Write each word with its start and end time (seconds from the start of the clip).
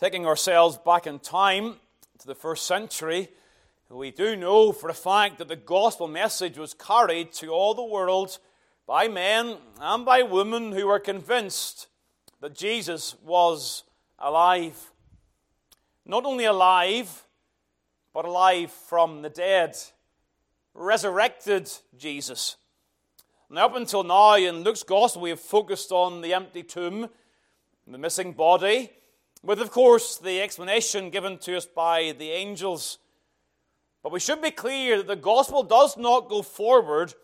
Taking 0.00 0.24
ourselves 0.24 0.78
back 0.78 1.06
in 1.06 1.18
time 1.18 1.74
to 2.20 2.26
the 2.26 2.34
first 2.34 2.64
century, 2.64 3.28
we 3.90 4.10
do 4.10 4.34
know 4.34 4.72
for 4.72 4.88
a 4.88 4.94
fact 4.94 5.36
that 5.36 5.48
the 5.48 5.56
gospel 5.56 6.08
message 6.08 6.56
was 6.56 6.72
carried 6.72 7.34
to 7.34 7.48
all 7.48 7.74
the 7.74 7.84
world 7.84 8.38
by 8.86 9.08
men 9.08 9.58
and 9.78 10.06
by 10.06 10.22
women 10.22 10.72
who 10.72 10.86
were 10.86 11.00
convinced 11.00 11.88
that 12.40 12.54
Jesus 12.54 13.14
was 13.22 13.84
alive. 14.18 14.90
Not 16.06 16.24
only 16.24 16.46
alive, 16.46 17.26
but 18.14 18.24
alive 18.24 18.70
from 18.70 19.20
the 19.20 19.28
dead. 19.28 19.76
Resurrected 20.72 21.70
Jesus. 21.98 22.56
Now, 23.50 23.66
up 23.66 23.76
until 23.76 24.02
now 24.02 24.36
in 24.36 24.62
Luke's 24.62 24.82
gospel, 24.82 25.20
we 25.20 25.28
have 25.28 25.40
focused 25.40 25.92
on 25.92 26.22
the 26.22 26.32
empty 26.32 26.62
tomb, 26.62 27.10
the 27.86 27.98
missing 27.98 28.32
body, 28.32 28.92
with, 29.42 29.60
of 29.60 29.70
course, 29.70 30.18
the 30.18 30.40
explanation 30.40 31.10
given 31.10 31.38
to 31.38 31.56
us 31.56 31.66
by 31.66 32.14
the 32.18 32.30
angels. 32.30 32.98
But 34.02 34.12
we 34.12 34.20
should 34.20 34.42
be 34.42 34.50
clear 34.50 34.98
that 34.98 35.06
the 35.06 35.16
gospel 35.16 35.62
does 35.62 35.96
not 35.96 36.28
go 36.28 36.42
forward 36.42 37.14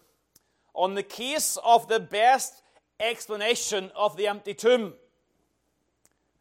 on 0.74 0.94
the 0.94 1.02
case 1.02 1.58
of 1.64 1.88
the 1.88 2.00
best 2.00 2.62
explanation 3.00 3.90
of 3.96 4.16
the 4.16 4.26
empty 4.26 4.54
tomb. 4.54 4.94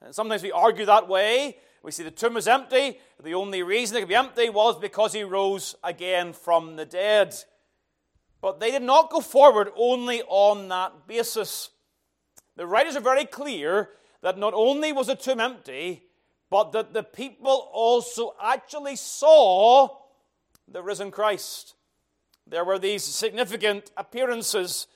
And 0.02 0.14
sometimes 0.14 0.44
we 0.44 0.52
argue 0.52 0.86
that 0.86 1.08
way. 1.08 1.58
We 1.84 1.92
see 1.92 2.04
the 2.04 2.12
tomb 2.12 2.38
is 2.38 2.48
empty. 2.48 3.00
The 3.24 3.34
only 3.34 3.64
reason 3.64 3.98
it 3.98 4.02
could 4.02 4.10
be 4.10 4.16
empty 4.16 4.50
was 4.50 4.78
because 4.78 5.14
he 5.14 5.24
rose 5.24 5.76
again 5.84 6.34
from 6.34 6.76
the 6.76 6.86
dead. 6.86 7.36
But 8.42 8.60
they 8.60 8.72
did 8.72 8.82
not 8.82 9.10
go 9.10 9.22
forward 9.22 9.72
only 9.76 10.22
on 10.24 10.68
that 10.70 11.08
basis. 11.08 11.70
The 12.56 12.68
writers 12.68 12.96
are 12.96 13.02
very 13.02 13.26
clear 13.26 13.90
that 14.26 14.38
not 14.38 14.54
only 14.54 14.92
was 14.92 15.06
the 15.06 15.16
tomb 15.16 15.40
empty, 15.40 16.02
but 16.50 16.72
that 16.72 16.94
the 16.94 17.04
people 17.04 17.70
also 17.72 18.34
actually 18.42 18.96
saw 18.96 19.88
the 20.68 20.82
risen 20.82 21.12
Christ 21.12 21.76
there 22.48 22.64
were 22.64 22.78
these 22.78 23.04
significant 23.04 23.92
appearances. 23.98 24.88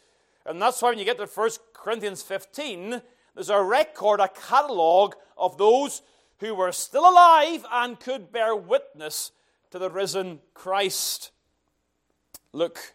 And 0.45 0.61
that's 0.61 0.81
why 0.81 0.89
when 0.89 0.99
you 0.99 1.05
get 1.05 1.17
to 1.17 1.25
1 1.25 1.49
Corinthians 1.73 2.21
15, 2.21 3.01
there's 3.33 3.49
a 3.49 3.61
record, 3.61 4.19
a 4.19 4.27
catalogue 4.27 5.15
of 5.37 5.57
those 5.57 6.01
who 6.39 6.53
were 6.53 6.71
still 6.71 7.09
alive 7.09 7.65
and 7.71 7.99
could 7.99 8.31
bear 8.31 8.55
witness 8.55 9.31
to 9.71 9.79
the 9.79 9.89
risen 9.89 10.39
Christ. 10.53 11.31
Luke 12.53 12.93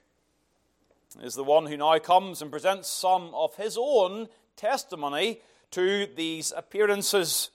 is 1.23 1.35
the 1.35 1.45
one 1.45 1.67
who 1.67 1.77
now 1.77 1.99
comes 1.99 2.41
and 2.41 2.51
presents 2.51 2.89
some 2.89 3.33
of 3.35 3.57
his 3.57 3.77
own 3.79 4.29
testimony 4.57 5.41
to 5.75 6.07
these 6.07 6.53
appearances. 6.57 7.51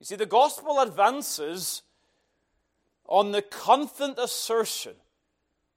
You 0.00 0.06
see, 0.06 0.16
the 0.16 0.24
gospel 0.24 0.80
advances 0.80 1.82
on 3.06 3.32
the 3.32 3.42
confident 3.42 4.18
assertion 4.18 4.94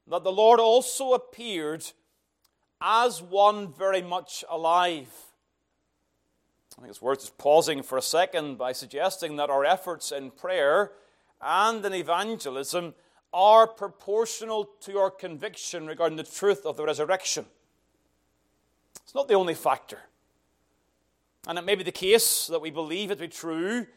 that 0.07 0.23
the 0.23 0.31
Lord 0.31 0.61
also 0.61 1.11
appeared 1.13 1.85
as 2.81 3.21
one 3.21 3.73
very 3.73 4.01
much 4.01 4.45
alive. 4.49 5.09
I 6.77 6.81
think 6.81 6.89
it's 6.89 7.01
worth 7.01 7.19
just 7.19 7.37
pausing 7.37 7.83
for 7.83 7.97
a 7.97 8.01
second 8.01 8.57
by 8.57 8.71
suggesting 8.71 9.35
that 9.35 9.49
our 9.49 9.65
efforts 9.65 10.13
in 10.13 10.31
prayer 10.31 10.91
and 11.41 11.83
in 11.85 11.93
evangelism 11.93 12.93
are 13.33 13.67
proportional 13.67 14.63
to 14.81 14.97
our 14.97 15.11
conviction 15.11 15.87
regarding 15.87 16.17
the 16.17 16.23
truth 16.23 16.65
of 16.65 16.77
the 16.77 16.85
resurrection. 16.85 17.45
It's 19.03 19.15
not 19.15 19.27
the 19.27 19.33
only 19.33 19.55
factor. 19.55 19.99
And 21.47 21.57
it 21.57 21.65
may 21.65 21.75
be 21.75 21.83
the 21.83 21.91
case 21.91 22.47
that 22.47 22.61
we 22.61 22.69
believe 22.69 23.11
it 23.11 23.15
to 23.15 23.21
be 23.21 23.27
true, 23.27 23.87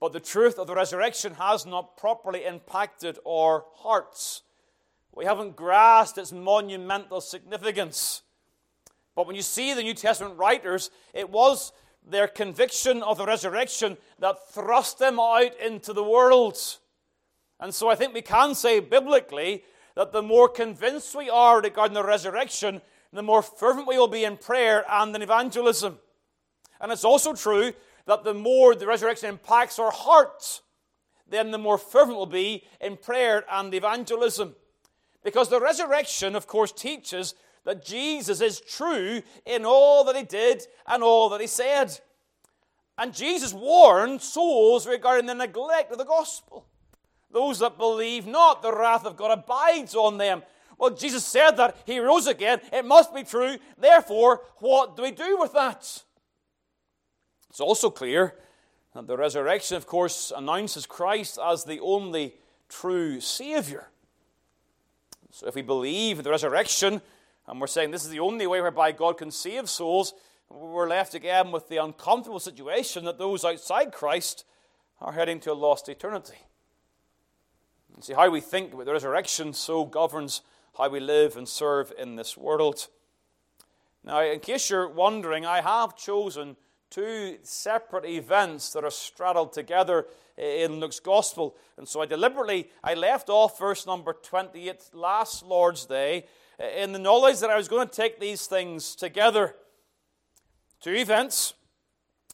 but 0.00 0.12
the 0.12 0.20
truth 0.20 0.58
of 0.58 0.66
the 0.66 0.74
resurrection 0.74 1.34
has 1.34 1.64
not 1.64 1.96
properly 1.96 2.44
impacted 2.44 3.18
our 3.26 3.64
hearts. 3.76 4.42
We 5.12 5.24
haven't 5.24 5.54
grasped 5.54 6.18
its 6.18 6.32
monumental 6.32 7.20
significance. 7.20 8.22
But 9.14 9.26
when 9.26 9.36
you 9.36 9.42
see 9.42 9.74
the 9.74 9.82
New 9.82 9.94
Testament 9.94 10.38
writers, 10.38 10.90
it 11.14 11.30
was 11.30 11.72
their 12.04 12.26
conviction 12.26 13.02
of 13.02 13.18
the 13.18 13.26
resurrection 13.26 13.96
that 14.18 14.48
thrust 14.50 14.98
them 14.98 15.20
out 15.20 15.56
into 15.60 15.92
the 15.92 16.02
world. 16.02 16.58
And 17.60 17.72
so 17.72 17.88
I 17.88 17.94
think 17.94 18.12
we 18.12 18.22
can 18.22 18.54
say 18.54 18.80
biblically 18.80 19.62
that 19.94 20.12
the 20.12 20.22
more 20.22 20.48
convinced 20.48 21.14
we 21.14 21.30
are 21.30 21.60
regarding 21.60 21.94
the 21.94 22.02
resurrection, 22.02 22.80
the 23.12 23.22
more 23.22 23.42
fervent 23.42 23.86
we 23.86 23.98
will 23.98 24.08
be 24.08 24.24
in 24.24 24.36
prayer 24.36 24.84
and 24.90 25.14
in 25.14 25.22
evangelism. 25.22 25.98
And 26.82 26.92
it's 26.92 27.04
also 27.04 27.32
true 27.32 27.72
that 28.06 28.24
the 28.24 28.34
more 28.34 28.74
the 28.74 28.86
resurrection 28.86 29.28
impacts 29.28 29.78
our 29.78 29.92
hearts, 29.92 30.60
then 31.28 31.52
the 31.52 31.58
more 31.58 31.78
fervent 31.78 32.16
we'll 32.16 32.26
be 32.26 32.64
in 32.80 32.96
prayer 32.96 33.44
and 33.50 33.72
evangelism. 33.72 34.54
Because 35.24 35.48
the 35.48 35.60
resurrection, 35.60 36.34
of 36.34 36.46
course, 36.46 36.72
teaches 36.72 37.34
that 37.64 37.84
Jesus 37.84 38.40
is 38.40 38.60
true 38.60 39.22
in 39.46 39.64
all 39.64 40.04
that 40.04 40.16
he 40.16 40.24
did 40.24 40.66
and 40.86 41.02
all 41.02 41.28
that 41.28 41.40
he 41.40 41.46
said. 41.46 41.98
And 42.98 43.14
Jesus 43.14 43.54
warned 43.54 44.20
souls 44.20 44.86
regarding 44.86 45.26
the 45.26 45.34
neglect 45.34 45.92
of 45.92 45.98
the 45.98 46.04
gospel. 46.04 46.66
Those 47.30 47.60
that 47.60 47.78
believe 47.78 48.26
not, 48.26 48.60
the 48.60 48.76
wrath 48.76 49.06
of 49.06 49.16
God 49.16 49.38
abides 49.38 49.94
on 49.94 50.18
them. 50.18 50.42
Well, 50.76 50.90
Jesus 50.90 51.24
said 51.24 51.52
that 51.52 51.76
he 51.86 52.00
rose 52.00 52.26
again. 52.26 52.60
It 52.72 52.84
must 52.84 53.14
be 53.14 53.22
true. 53.22 53.56
Therefore, 53.78 54.42
what 54.58 54.96
do 54.96 55.02
we 55.02 55.12
do 55.12 55.38
with 55.38 55.52
that? 55.52 56.02
It's 57.52 57.60
also 57.60 57.90
clear 57.90 58.34
that 58.94 59.06
the 59.06 59.18
resurrection, 59.18 59.76
of 59.76 59.86
course, 59.86 60.32
announces 60.34 60.86
Christ 60.86 61.38
as 61.38 61.64
the 61.64 61.80
only 61.80 62.32
true 62.70 63.20
Savior. 63.20 63.90
So 65.30 65.48
if 65.48 65.54
we 65.54 65.60
believe 65.60 66.22
the 66.22 66.30
resurrection, 66.30 67.02
and 67.46 67.60
we're 67.60 67.66
saying 67.66 67.90
this 67.90 68.06
is 68.06 68.10
the 68.10 68.20
only 68.20 68.46
way 68.46 68.62
whereby 68.62 68.92
God 68.92 69.18
can 69.18 69.30
save 69.30 69.68
souls, 69.68 70.14
we're 70.48 70.88
left 70.88 71.12
again 71.12 71.52
with 71.52 71.68
the 71.68 71.76
uncomfortable 71.76 72.40
situation 72.40 73.04
that 73.04 73.18
those 73.18 73.44
outside 73.44 73.92
Christ 73.92 74.46
are 75.02 75.12
heading 75.12 75.38
to 75.40 75.52
a 75.52 75.54
lost 75.54 75.90
eternity. 75.90 76.38
And 77.94 78.02
see, 78.02 78.14
how 78.14 78.30
we 78.30 78.40
think 78.40 78.72
about 78.72 78.86
the 78.86 78.94
resurrection 78.94 79.52
so 79.52 79.84
governs 79.84 80.40
how 80.78 80.88
we 80.88 81.00
live 81.00 81.36
and 81.36 81.46
serve 81.46 81.92
in 81.98 82.16
this 82.16 82.34
world. 82.34 82.88
Now, 84.02 84.22
in 84.22 84.40
case 84.40 84.70
you're 84.70 84.88
wondering, 84.88 85.44
I 85.44 85.60
have 85.60 85.98
chosen 85.98 86.56
two 86.92 87.38
separate 87.42 88.04
events 88.04 88.72
that 88.74 88.84
are 88.84 88.90
straddled 88.90 89.52
together 89.52 90.06
in 90.36 90.78
Luke's 90.78 91.00
gospel. 91.00 91.56
And 91.78 91.88
so 91.88 92.02
I 92.02 92.06
deliberately 92.06 92.68
I 92.84 92.94
left 92.94 93.30
off 93.30 93.58
verse 93.58 93.86
number 93.86 94.12
28 94.12 94.90
last 94.92 95.42
Lord's 95.42 95.86
Day 95.86 96.26
in 96.76 96.92
the 96.92 96.98
knowledge 96.98 97.40
that 97.40 97.50
I 97.50 97.56
was 97.56 97.66
going 97.66 97.88
to 97.88 97.94
take 97.94 98.20
these 98.20 98.46
things 98.46 98.94
together. 98.94 99.54
Two 100.82 100.94
events. 100.94 101.54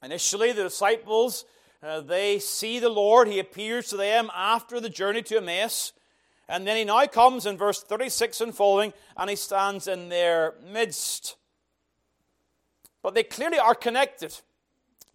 Initially, 0.02 0.52
the 0.52 0.64
disciples 0.64 1.44
uh, 1.82 2.00
they 2.00 2.40
see 2.40 2.80
the 2.80 2.88
Lord. 2.88 3.28
He 3.28 3.38
appears 3.38 3.88
to 3.88 3.96
them 3.96 4.30
after 4.34 4.80
the 4.80 4.90
journey 4.90 5.22
to 5.22 5.36
Emmaus. 5.36 5.92
And 6.48 6.66
then 6.66 6.76
he 6.76 6.84
now 6.84 7.06
comes 7.06 7.46
in 7.46 7.56
verse 7.56 7.82
36 7.82 8.40
and 8.40 8.54
following, 8.54 8.92
and 9.16 9.30
he 9.30 9.36
stands 9.36 9.86
in 9.86 10.08
their 10.08 10.54
midst. 10.72 11.36
But 13.02 13.14
they 13.14 13.22
clearly 13.22 13.58
are 13.58 13.74
connected. 13.74 14.40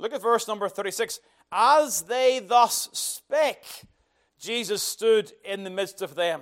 Look 0.04 0.12
at 0.12 0.22
verse 0.22 0.50
number 0.50 0.68
36. 0.68 1.22
As 1.50 2.02
they 2.02 2.40
thus 2.40 2.90
spake, 2.92 3.86
Jesus 4.38 4.84
stood 4.84 5.32
in 5.46 5.64
the 5.64 5.70
midst 5.70 6.02
of 6.02 6.16
them. 6.16 6.42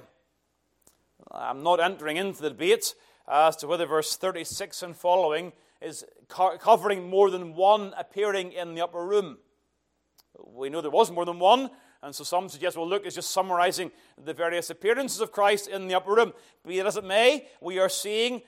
I'm 1.30 1.62
not 1.62 1.80
entering 1.80 2.18
into 2.18 2.42
the 2.42 2.50
debate 2.50 2.96
as 3.28 3.56
to 3.58 3.68
whether 3.68 3.86
verse 3.86 4.16
36 4.16 4.82
and 4.82 4.96
following 4.96 5.54
is 5.80 6.04
covering 6.28 7.08
more 7.08 7.30
than 7.30 7.54
one 7.54 7.94
appearing 7.96 8.52
in 8.52 8.74
the 8.74 8.82
upper 8.82 9.06
room. 9.06 9.38
We 10.44 10.70
know 10.70 10.82
there 10.82 10.90
was 10.90 11.12
more 11.12 11.26
than 11.26 11.38
one, 11.38 11.70
and 12.02 12.16
so 12.16 12.24
some 12.24 12.50
suggest, 12.50 12.78
well, 12.78 12.90
Luke 12.90 13.06
is 13.06 13.14
just 13.14 13.30
summarizing 13.30 13.92
the 14.18 14.34
various 14.34 14.72
appearances 14.72 15.22
of 15.22 15.32
Christ 15.32 15.68
in 15.68 15.88
the 15.88 15.94
upper 15.94 16.16
room. 16.16 16.34
Be 16.66 16.80
it 16.80 16.88
as 16.88 16.98
it 16.98 17.04
may, 17.04 17.46
we 17.62 17.78
are 17.78 17.90
seeing 17.90 18.42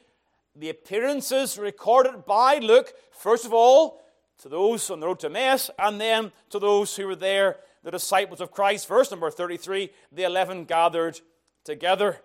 the 0.56 0.70
appearances 0.70 1.60
recorded 1.60 2.26
by 2.26 2.58
Luke, 2.58 2.94
first 3.12 3.46
of 3.46 3.54
all, 3.54 4.03
to 4.44 4.50
those 4.50 4.90
on 4.90 5.00
the 5.00 5.08
road 5.08 5.22
to 5.22 5.28
Emmaus, 5.28 5.72
and 5.80 6.02
then 6.02 6.30
to 6.50 6.60
those 6.60 6.98
who 6.98 7.08
were 7.08 7.16
there, 7.16 7.58
the 7.82 7.92
disciples 7.92 8.42
of 8.42 8.52
Christ. 8.52 8.90
Verse 8.90 9.10
number 9.10 9.32
33 9.32 9.90
the 10.12 10.24
11 10.24 10.66
gathered 10.66 11.22
together. 11.64 12.20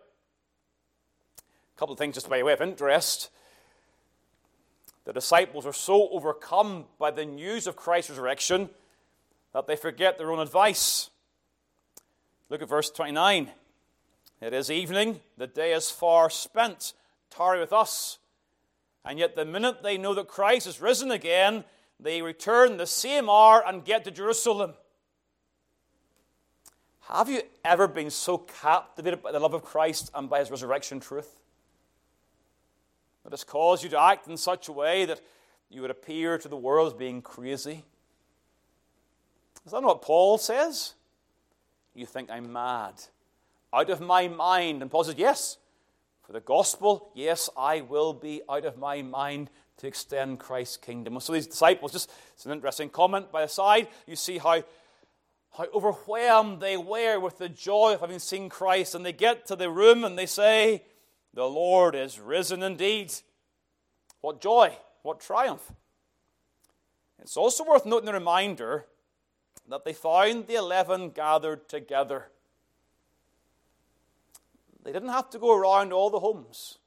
A 1.37 1.79
couple 1.79 1.93
of 1.93 1.99
things 1.99 2.17
just 2.17 2.29
by 2.29 2.43
way 2.43 2.53
of 2.53 2.61
interest. 2.61 3.31
The 5.05 5.13
disciples 5.13 5.65
are 5.65 5.73
so 5.73 6.09
overcome 6.11 6.87
by 6.99 7.13
the 7.13 7.25
news 7.25 7.69
of 7.69 7.77
Christ's 7.77 8.11
resurrection 8.11 8.69
that 9.55 9.69
they 9.69 9.77
forget 9.77 10.19
their 10.19 10.33
own 10.33 10.41
advice. 10.41 11.11
Look 12.51 12.63
at 12.63 12.69
verse 12.69 12.91
29. 12.91 13.49
It 14.41 14.53
is 14.53 14.73
evening, 14.73 15.21
the 15.37 15.47
day 15.47 15.73
is 15.73 15.89
far 15.89 16.31
spent. 16.31 16.95
Tarry 17.31 17.61
with 17.61 17.73
us. 17.73 18.19
And 19.05 19.21
yet, 19.21 19.37
the 19.37 19.45
minute 19.45 19.85
they 19.85 19.97
know 19.97 20.15
that 20.15 20.27
Christ 20.27 20.67
is 20.67 20.81
risen 20.81 21.13
again, 21.13 21.65
they 22.01 22.23
return 22.23 22.77
the 22.77 22.87
same 22.87 23.29
hour 23.29 23.63
and 23.67 23.85
get 23.85 24.05
to 24.05 24.11
Jerusalem. 24.11 24.75
Have 27.09 27.29
you 27.29 27.43
ever 27.65 27.89
been 27.89 28.11
so 28.11 28.39
captivated 28.39 29.23
by 29.23 29.33
the 29.33 29.41
love 29.41 29.55
of 29.55 29.65
Christ 29.65 30.11
and 30.15 30.29
by 30.29 30.41
his 30.41 30.51
resurrection 30.51 31.01
truth 31.01 31.39
that 33.25 33.33
has 33.33 33.45
caused 33.45 33.83
you 33.83 33.89
to 33.91 34.01
act 34.01 34.29
in 34.29 34.37
such 34.37 34.69
a 34.69 34.73
way 34.73 35.07
that 35.07 35.21
you 35.71 35.81
would 35.81 35.91
appear 35.91 36.39
to 36.39 36.49
the 36.49 36.57
world 36.57 36.93
as 36.93 36.99
being 36.99 37.23
crazy? 37.23 37.85
Is 39.65 39.73
that 39.73 39.81
not 39.81 39.89
what 39.89 40.03
Paul 40.03 40.39
says? 40.39 40.95
You 41.95 42.07
think 42.07 42.31
I'm 42.31 42.53
mad, 42.53 42.95
out 43.73 43.91
of 43.91 44.01
my 44.01 44.29
mind. 44.29 44.83
And 44.83 44.91
Paul 44.91 45.05
says, 45.05 45.17
Yes, 45.19 45.59
for 46.23 46.33
the 46.33 46.41
gospel, 46.41 47.11
yes, 47.15 47.51
I 47.57 47.81
will 47.81 48.13
be 48.13 48.43
out 48.49 48.65
of 48.65 48.79
my 48.79 49.03
mind 49.03 49.51
to 49.79 49.87
extend 49.87 50.39
Christ's 50.39 50.77
kingdom. 50.77 51.19
So 51.21 51.33
these 51.33 51.47
disciples, 51.47 51.93
just 51.93 52.11
it's 52.35 52.47
an 52.47 52.53
interesting 52.53 52.91
comment 52.91 53.33
by 53.33 53.43
the 53.43 53.49
side. 53.49 53.89
You 54.07 54.17
see 54.17 54.39
how 54.39 54.63
how 55.57 55.67
overwhelmed 55.75 56.61
they 56.61 56.77
were 56.77 57.19
with 57.19 57.39
the 57.39 57.49
joy 57.49 57.95
of 57.95 58.01
having 58.01 58.19
seen 58.19 58.49
Christ, 58.49 58.95
and 58.95 59.05
they 59.05 59.13
get 59.13 59.47
to 59.47 59.57
the 59.57 59.71
room 59.71 60.05
and 60.05 60.17
they 60.17 60.27
say, 60.27 60.85
The 61.35 61.49
Lord 61.49 61.95
is 61.95 62.21
risen 62.21 62.63
indeed. 62.63 63.13
What 64.21 64.41
joy, 64.41 64.77
what 65.03 65.21
triumph. 65.21 65.73
It's 67.21 67.37
also 67.37 67.65
worth 67.65 67.87
noting 67.87 68.07
the 68.07 68.13
reminder 68.13 68.87
that 69.69 69.85
they 69.85 69.93
found 69.93 70.47
the 70.47 70.55
eleven 70.55 71.11
gathered 71.11 71.69
together. 71.69 72.27
They 74.85 74.93
didn't 74.93 75.09
have 75.09 75.31
to 75.31 75.39
go 75.39 75.57
around 75.57 75.93
all 75.93 76.11
the 76.11 76.21
homes, 76.21 76.79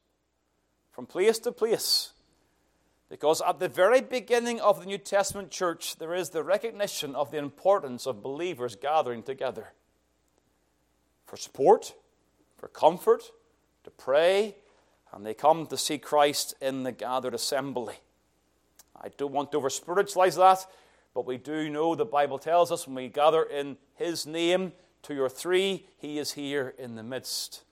from 0.90 1.06
place 1.06 1.38
to 1.40 1.52
place. 1.52 2.11
Because 3.12 3.42
at 3.42 3.58
the 3.58 3.68
very 3.68 4.00
beginning 4.00 4.58
of 4.62 4.80
the 4.80 4.86
New 4.86 4.96
Testament 4.96 5.50
church, 5.50 5.96
there 5.98 6.14
is 6.14 6.30
the 6.30 6.42
recognition 6.42 7.14
of 7.14 7.30
the 7.30 7.36
importance 7.36 8.06
of 8.06 8.22
believers 8.22 8.74
gathering 8.74 9.22
together 9.22 9.74
for 11.26 11.36
support, 11.36 11.92
for 12.56 12.68
comfort, 12.68 13.24
to 13.84 13.90
pray, 13.90 14.56
and 15.12 15.26
they 15.26 15.34
come 15.34 15.66
to 15.66 15.76
see 15.76 15.98
Christ 15.98 16.54
in 16.62 16.84
the 16.84 16.92
gathered 16.92 17.34
assembly. 17.34 17.96
I 18.98 19.08
don't 19.18 19.32
want 19.32 19.52
to 19.52 19.58
over 19.58 19.68
spiritualize 19.68 20.36
that, 20.36 20.66
but 21.12 21.26
we 21.26 21.36
do 21.36 21.68
know 21.68 21.94
the 21.94 22.06
Bible 22.06 22.38
tells 22.38 22.72
us 22.72 22.86
when 22.86 22.96
we 22.96 23.08
gather 23.08 23.42
in 23.42 23.76
His 23.94 24.26
name, 24.26 24.72
two 25.02 25.22
or 25.22 25.28
three, 25.28 25.84
He 25.98 26.18
is 26.18 26.32
here 26.32 26.72
in 26.78 26.94
the 26.94 27.02
midst. 27.02 27.64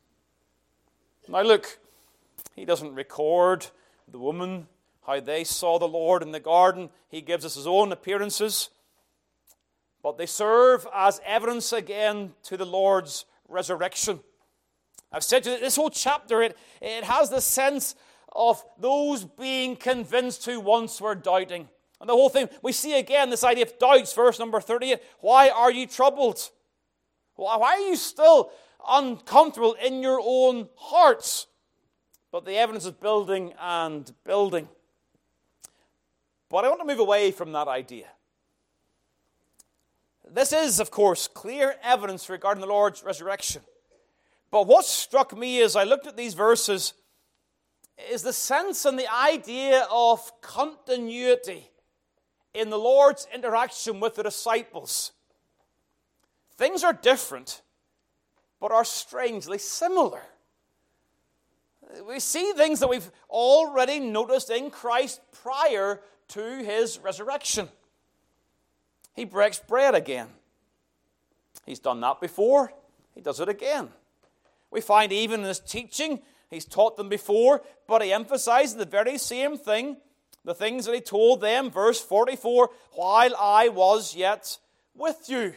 Now, 1.28 1.40
look, 1.40 1.78
He 2.54 2.66
doesn't 2.66 2.94
record 2.94 3.68
the 4.06 4.18
woman 4.18 4.66
how 5.06 5.20
they 5.20 5.44
saw 5.44 5.78
the 5.78 5.88
Lord 5.88 6.22
in 6.22 6.32
the 6.32 6.40
garden. 6.40 6.90
He 7.08 7.20
gives 7.20 7.44
us 7.44 7.54
his 7.54 7.66
own 7.66 7.92
appearances. 7.92 8.70
But 10.02 10.18
they 10.18 10.26
serve 10.26 10.86
as 10.94 11.20
evidence 11.24 11.72
again 11.72 12.32
to 12.44 12.56
the 12.56 12.64
Lord's 12.64 13.24
resurrection. 13.48 14.20
I've 15.12 15.24
said 15.24 15.42
to 15.44 15.50
you 15.50 15.56
that 15.56 15.62
this 15.62 15.76
whole 15.76 15.90
chapter, 15.90 16.42
it, 16.42 16.56
it 16.80 17.04
has 17.04 17.30
the 17.30 17.40
sense 17.40 17.94
of 18.34 18.64
those 18.78 19.24
being 19.24 19.76
convinced 19.76 20.46
who 20.46 20.60
once 20.60 21.00
were 21.00 21.14
doubting. 21.14 21.68
And 22.00 22.08
the 22.08 22.14
whole 22.14 22.28
thing, 22.28 22.48
we 22.62 22.72
see 22.72 22.98
again 22.98 23.28
this 23.28 23.44
idea 23.44 23.64
of 23.64 23.78
doubts, 23.78 24.14
verse 24.14 24.38
number 24.38 24.60
38. 24.60 25.00
Why 25.20 25.50
are 25.50 25.70
you 25.70 25.86
troubled? 25.86 26.50
Why 27.34 27.56
are 27.56 27.80
you 27.80 27.96
still 27.96 28.52
uncomfortable 28.88 29.74
in 29.74 30.02
your 30.02 30.20
own 30.22 30.68
hearts? 30.76 31.46
But 32.32 32.44
the 32.44 32.56
evidence 32.56 32.84
is 32.84 32.92
building 32.92 33.52
and 33.60 34.10
building. 34.24 34.68
But 36.50 36.64
I 36.64 36.68
want 36.68 36.80
to 36.80 36.86
move 36.86 36.98
away 36.98 37.30
from 37.30 37.52
that 37.52 37.68
idea. 37.68 38.06
This 40.28 40.52
is, 40.52 40.80
of 40.80 40.90
course, 40.90 41.26
clear 41.28 41.76
evidence 41.82 42.28
regarding 42.28 42.60
the 42.60 42.66
Lord's 42.66 43.02
resurrection. 43.02 43.62
But 44.50 44.66
what 44.66 44.84
struck 44.84 45.36
me 45.36 45.62
as 45.62 45.76
I 45.76 45.84
looked 45.84 46.06
at 46.06 46.16
these 46.16 46.34
verses 46.34 46.92
is 48.10 48.22
the 48.22 48.32
sense 48.32 48.84
and 48.84 48.98
the 48.98 49.12
idea 49.12 49.86
of 49.90 50.40
continuity 50.40 51.70
in 52.52 52.70
the 52.70 52.78
Lord's 52.78 53.28
interaction 53.32 54.00
with 54.00 54.16
the 54.16 54.22
disciples. 54.24 55.12
Things 56.56 56.82
are 56.82 56.92
different, 56.92 57.62
but 58.60 58.72
are 58.72 58.84
strangely 58.84 59.58
similar. 59.58 60.22
We 62.06 62.20
see 62.20 62.52
things 62.52 62.80
that 62.80 62.88
we've 62.88 63.10
already 63.28 64.00
noticed 64.00 64.50
in 64.50 64.70
Christ 64.70 65.20
prior 65.32 66.00
to 66.30 66.62
his 66.64 66.98
resurrection. 66.98 67.68
He 69.14 69.24
breaks 69.24 69.58
bread 69.58 69.94
again. 69.94 70.28
He's 71.66 71.78
done 71.78 72.00
that 72.00 72.20
before, 72.20 72.72
he 73.14 73.20
does 73.20 73.40
it 73.40 73.48
again. 73.48 73.90
We 74.70 74.80
find 74.80 75.12
even 75.12 75.40
in 75.40 75.46
his 75.46 75.60
teaching, 75.60 76.20
he's 76.48 76.64
taught 76.64 76.96
them 76.96 77.08
before, 77.08 77.62
but 77.86 78.02
he 78.02 78.12
emphasizes 78.12 78.76
the 78.76 78.84
very 78.84 79.18
same 79.18 79.58
thing, 79.58 79.96
the 80.44 80.54
things 80.54 80.86
that 80.86 80.94
he 80.94 81.00
told 81.00 81.40
them, 81.40 81.70
verse 81.70 82.00
44, 82.00 82.70
while 82.92 83.34
I 83.36 83.68
was 83.68 84.14
yet 84.14 84.58
with 84.94 85.28
you. 85.28 85.54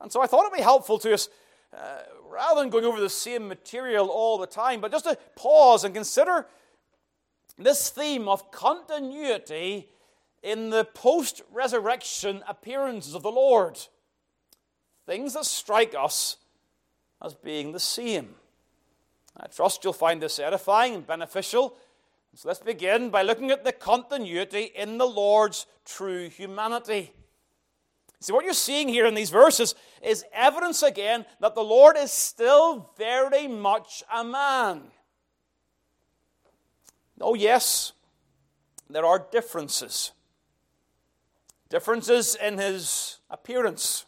And 0.00 0.10
so 0.10 0.22
I 0.22 0.26
thought 0.26 0.46
it'd 0.46 0.56
be 0.56 0.62
helpful 0.62 0.98
to 1.00 1.14
us, 1.14 1.28
uh, 1.76 2.02
rather 2.28 2.60
than 2.60 2.70
going 2.70 2.84
over 2.84 3.00
the 3.00 3.10
same 3.10 3.46
material 3.46 4.08
all 4.08 4.38
the 4.38 4.46
time, 4.46 4.80
but 4.80 4.90
just 4.90 5.04
to 5.04 5.16
pause 5.36 5.84
and 5.84 5.94
consider 5.94 6.46
this 7.58 7.90
theme 7.90 8.28
of 8.28 8.50
continuity 8.50 9.88
in 10.42 10.70
the 10.70 10.84
post 10.84 11.42
resurrection 11.52 12.42
appearances 12.48 13.14
of 13.14 13.22
the 13.22 13.30
Lord. 13.30 13.78
Things 15.06 15.34
that 15.34 15.44
strike 15.44 15.94
us 15.98 16.36
as 17.22 17.34
being 17.34 17.72
the 17.72 17.80
same. 17.80 18.34
I 19.36 19.46
trust 19.46 19.84
you'll 19.84 19.92
find 19.92 20.22
this 20.22 20.38
edifying 20.38 20.94
and 20.94 21.06
beneficial. 21.06 21.76
So 22.34 22.48
let's 22.48 22.60
begin 22.60 23.10
by 23.10 23.22
looking 23.22 23.50
at 23.50 23.64
the 23.64 23.72
continuity 23.72 24.72
in 24.74 24.98
the 24.98 25.06
Lord's 25.06 25.66
true 25.84 26.28
humanity. 26.28 27.12
See, 28.20 28.32
what 28.32 28.44
you're 28.44 28.54
seeing 28.54 28.88
here 28.88 29.06
in 29.06 29.14
these 29.14 29.30
verses 29.30 29.74
is 30.02 30.24
evidence 30.32 30.82
again 30.82 31.26
that 31.40 31.54
the 31.54 31.62
Lord 31.62 31.96
is 31.96 32.10
still 32.10 32.90
very 32.96 33.46
much 33.46 34.02
a 34.12 34.24
man. 34.24 34.82
Oh, 37.20 37.34
yes, 37.34 37.92
there 38.90 39.06
are 39.06 39.26
differences. 39.30 40.12
Differences 41.68 42.34
in 42.34 42.58
his 42.58 43.18
appearance. 43.30 44.04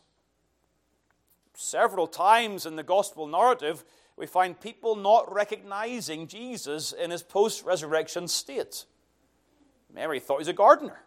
Several 1.54 2.06
times 2.06 2.66
in 2.66 2.76
the 2.76 2.82
gospel 2.82 3.26
narrative, 3.26 3.84
we 4.16 4.26
find 4.26 4.60
people 4.60 4.96
not 4.96 5.32
recognizing 5.32 6.26
Jesus 6.26 6.92
in 6.92 7.10
his 7.10 7.22
post 7.22 7.64
resurrection 7.64 8.28
state. 8.28 8.84
Mary 9.92 10.20
thought 10.20 10.36
he 10.36 10.40
was 10.40 10.48
a 10.48 10.52
gardener. 10.52 11.00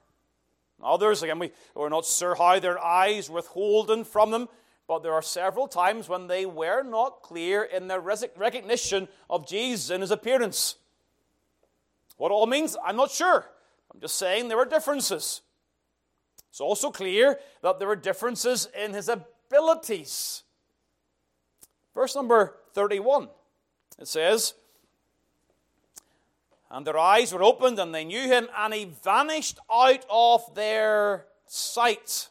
Others, 0.81 1.23
again, 1.23 1.39
we, 1.39 1.51
we're 1.75 1.89
not 1.89 2.05
sure 2.05 2.35
how 2.35 2.59
their 2.59 2.83
eyes 2.83 3.29
were 3.29 3.35
withholden 3.35 4.03
from 4.03 4.31
them, 4.31 4.47
but 4.87 5.03
there 5.03 5.13
are 5.13 5.21
several 5.21 5.67
times 5.67 6.07
when 6.07 6.27
they 6.27 6.45
were 6.45 6.83
not 6.83 7.21
clear 7.21 7.63
in 7.63 7.87
their 7.87 7.99
recognition 7.99 9.07
of 9.29 9.47
Jesus 9.47 9.89
in 9.89 10.01
his 10.01 10.11
appearance. 10.11 10.75
What 12.19 12.31
it 12.31 12.33
all 12.33 12.47
means, 12.47 12.75
I'm 12.85 12.97
not 12.97 13.11
sure. 13.11 13.49
I'm 13.93 14.01
just 14.01 14.15
saying 14.15 14.49
there 14.49 14.57
were 14.57 14.65
differences. 14.65 15.39
It's 16.49 16.59
also 16.59 16.91
clear 16.91 17.39
that 17.63 17.79
there 17.79 17.87
were 17.87 17.95
differences 17.95 18.67
in 18.77 18.93
his 18.93 19.07
abilities. 19.07 20.43
Verse 21.95 22.17
number 22.17 22.57
31, 22.73 23.29
it 23.97 24.09
says, 24.09 24.53
And 26.69 26.85
their 26.85 26.97
eyes 26.97 27.33
were 27.33 27.41
opened, 27.41 27.79
and 27.79 27.95
they 27.95 28.03
knew 28.03 28.27
him, 28.27 28.49
and 28.53 28.73
he 28.73 28.91
vanished 29.01 29.57
out 29.71 30.05
of 30.09 30.53
their 30.55 31.25
sight. 31.45 32.27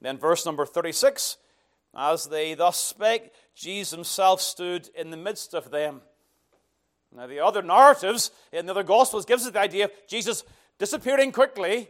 Then, 0.00 0.18
verse 0.18 0.44
number 0.44 0.66
36, 0.66 1.36
as 1.96 2.26
they 2.26 2.54
thus 2.54 2.78
spake, 2.78 3.30
Jesus 3.54 3.92
himself 3.92 4.40
stood 4.40 4.90
in 4.96 5.10
the 5.10 5.16
midst 5.16 5.54
of 5.54 5.70
them. 5.70 6.00
Now, 7.18 7.26
the 7.26 7.40
other 7.40 7.62
narratives 7.62 8.30
in 8.52 8.66
the 8.66 8.70
other 8.70 8.84
Gospels 8.84 9.24
gives 9.24 9.44
us 9.44 9.50
the 9.50 9.58
idea 9.58 9.86
of 9.86 9.90
Jesus 10.06 10.44
disappearing 10.78 11.32
quickly 11.32 11.88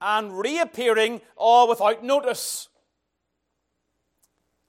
and 0.00 0.36
reappearing 0.36 1.20
all 1.36 1.68
without 1.68 2.02
notice. 2.02 2.68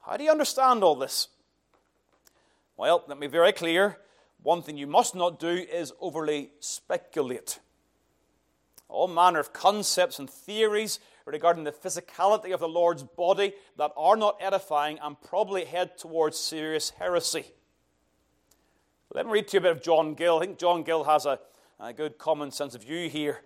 How 0.05 0.15
do 0.15 0.23
you 0.23 0.29
understand 0.29 0.83
all 0.83 0.93
this? 0.93 1.29
Well, 2.77 3.05
let 3.07 3.17
me 3.17 3.25
be 3.25 3.31
very 3.31 3.51
clear. 3.51 3.97
One 4.43 4.61
thing 4.61 4.77
you 4.77 4.85
must 4.85 5.15
not 5.15 5.39
do 5.39 5.47
is 5.49 5.91
overly 5.99 6.51
speculate. 6.59 7.57
All 8.89 9.07
manner 9.07 9.39
of 9.39 9.51
concepts 9.51 10.19
and 10.19 10.29
theories 10.29 10.99
regarding 11.25 11.63
the 11.63 11.71
physicality 11.71 12.53
of 12.53 12.59
the 12.59 12.69
Lord's 12.69 13.01
body 13.01 13.53
that 13.77 13.93
are 13.97 14.15
not 14.15 14.37
edifying 14.39 14.99
and 15.01 15.19
probably 15.19 15.65
head 15.65 15.97
towards 15.97 16.37
serious 16.37 16.91
heresy. 16.91 17.45
Let 19.13 19.25
me 19.25 19.31
read 19.31 19.47
to 19.49 19.57
you 19.57 19.59
a 19.59 19.61
bit 19.61 19.71
of 19.71 19.81
John 19.81 20.13
Gill. 20.13 20.37
I 20.37 20.39
think 20.41 20.59
John 20.59 20.83
Gill 20.83 21.03
has 21.05 21.25
a, 21.25 21.39
a 21.79 21.93
good 21.93 22.17
common 22.17 22.51
sense 22.51 22.75
of 22.75 22.83
view 22.83 23.09
here. 23.09 23.41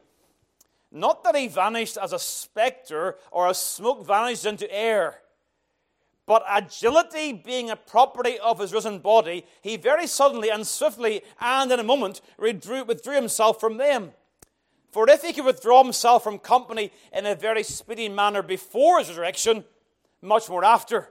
Not 0.92 1.24
that 1.24 1.36
he 1.36 1.48
vanished 1.48 1.98
as 1.98 2.14
a 2.14 2.20
specter 2.20 3.18
or 3.32 3.48
as 3.48 3.62
smoke 3.62 4.06
vanished 4.06 4.46
into 4.46 4.72
air. 4.74 5.20
But 6.26 6.44
agility 6.50 7.34
being 7.34 7.70
a 7.70 7.76
property 7.76 8.40
of 8.40 8.60
his 8.60 8.74
risen 8.74 9.00
body, 9.00 9.46
he 9.62 9.78
very 9.78 10.08
suddenly 10.08 10.50
and 10.50 10.66
swiftly 10.66 11.22
and 11.40 11.72
in 11.72 11.80
a 11.80 11.84
moment 11.84 12.22
withdrew, 12.38 12.84
withdrew 12.84 13.16
himself 13.16 13.60
from 13.60 13.78
them. 13.78 14.12
For 14.92 15.10
if 15.10 15.22
he 15.22 15.34
could 15.34 15.46
withdraw 15.46 15.84
himself 15.84 16.24
from 16.24 16.40
company 16.40 16.92
in 17.14 17.26
a 17.26 17.36
very 17.36 17.64
speedy 17.64 18.10
manner 18.10 18.42
before 18.42 19.00
his 19.00 19.10
resurrection, 19.10 19.64
much 20.22 20.50
more 20.50 20.66
after. 20.66 21.10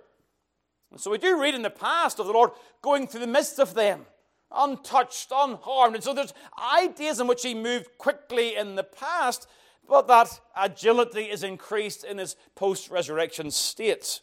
And 0.91 1.01
so 1.01 1.11
we 1.11 1.19
do 1.19 1.41
read 1.41 1.55
in 1.55 1.63
the 1.63 1.71
past 1.71 2.19
of 2.19 2.27
the 2.27 2.33
Lord 2.33 2.51
going 2.83 3.07
through 3.07 3.21
the 3.21 3.27
midst 3.27 3.59
of 3.59 3.75
them, 3.75 4.07
untouched, 4.53 5.31
unharmed. 5.35 5.95
And 5.95 6.05
so 6.05 6.13
there's 6.13 6.35
ideas 6.59 7.21
in 7.21 7.27
which 7.27 7.43
he 7.43 7.55
moved 7.55 7.99
quickly 7.99 8.57
in 8.57 8.75
the 8.77 8.85
past, 8.85 9.49
but 9.89 10.09
that 10.09 10.41
agility 10.57 11.25
is 11.25 11.43
increased 11.43 12.05
in 12.05 12.19
his 12.19 12.37
post 12.55 12.91
resurrection 12.91 13.51
state. 13.51 14.21